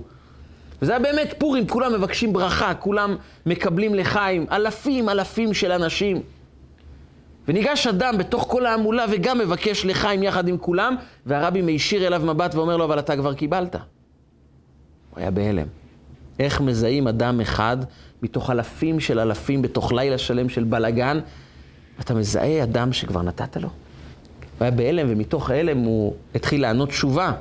[0.81, 6.21] וזה היה באמת פורים, כולם מבקשים ברכה, כולם מקבלים לחיים, אלפים אלפים של אנשים.
[7.47, 10.95] וניגש אדם בתוך כל ההמולה וגם מבקש לחיים יחד עם כולם,
[11.25, 13.75] והרבי מישיר אליו מבט ואומר לו, אבל אתה כבר קיבלת.
[13.75, 13.81] הוא
[15.15, 15.84] היה בהלם.
[16.39, 17.77] איך מזהים אדם אחד
[18.23, 21.19] מתוך אלפים של אלפים בתוך לילה שלם של בלגן,
[21.99, 23.69] אתה מזהה אדם שכבר נתת לו?
[24.57, 27.31] הוא היה בהלם, ומתוך ההלם הוא התחיל לענות תשובה.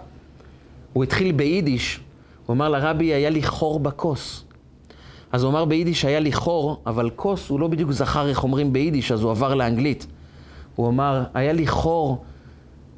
[0.92, 2.00] הוא התחיל ביידיש,
[2.46, 4.44] הוא אמר לרבי, היה לי חור בכוס.
[5.32, 8.72] אז הוא אמר ביידיש, היה לי חור, אבל כוס, הוא לא בדיוק זכר איך אומרים
[8.72, 10.06] ביידיש, אז הוא עבר לאנגלית.
[10.74, 12.24] הוא אמר, היה לי חור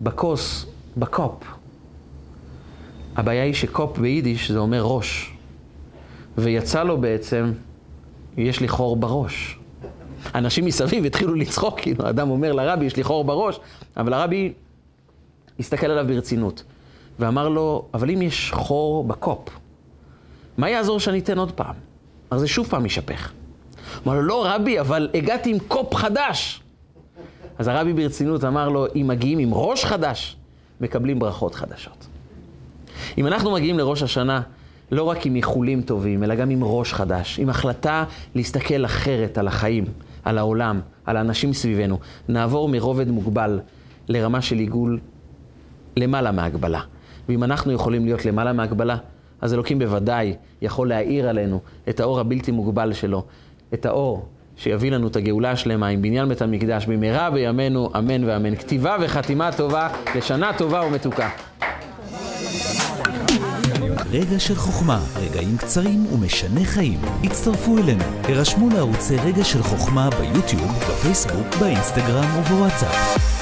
[0.01, 0.67] בכוס,
[0.97, 1.45] בקופ.
[3.17, 5.36] הבעיה היא שקופ ביידיש זה אומר ראש.
[6.39, 7.53] ויצא לו בעצם,
[8.37, 9.59] יש לי חור בראש.
[10.35, 13.61] אנשים מסביב התחילו לצחוק, כאילו, האדם אומר לרבי, יש לי חור בראש,
[13.97, 14.53] אבל הרבי
[15.61, 16.63] הסתכל עליו ברצינות,
[17.19, 19.49] ואמר לו, אבל אם יש חור בקופ,
[20.59, 21.75] מה יעזור שאני אתן עוד פעם?
[22.31, 23.33] אז זה שוב פעם יישפך.
[24.07, 26.63] אמר לו, לא רבי, אבל הגעתי עם קופ חדש.
[27.59, 30.37] אז הרבי ברצינות אמר לו, אם מגיעים עם ראש חדש,
[30.81, 32.07] מקבלים ברכות חדשות.
[33.19, 34.41] אם אנחנו מגיעים לראש השנה,
[34.91, 39.49] לא רק עם איחולים טובים, אלא גם עם ראש חדש, עם החלטה להסתכל אחרת על
[39.49, 39.85] החיים,
[40.25, 43.61] על העולם, על האנשים סביבנו, נעבור מרובד מוגבל
[44.09, 45.01] לרמה של עיגול
[45.97, 46.81] למעלה מהגבלה.
[47.29, 48.97] ואם אנחנו יכולים להיות למעלה מהגבלה,
[49.41, 53.25] אז אלוקים בוודאי יכול להאיר עלינו את האור הבלתי מוגבל שלו,
[53.75, 54.27] את האור
[54.57, 58.57] שיביא לנו את הגאולה השלמה עם בניין בית המקדש במהרה בימינו, אמן ואמן.
[58.57, 61.29] כתיבה וחתימה טובה לשנה טובה ומתוקה.
[64.21, 67.01] רגע של חוכמה, רגעים קצרים ומשנה חיים.
[67.25, 73.36] הצטרפו אלינו, הרשמו לערוצי רגע של חוכמה ביוטיוב, בפייסבוק, באינסטגרם ובוואטסאפ.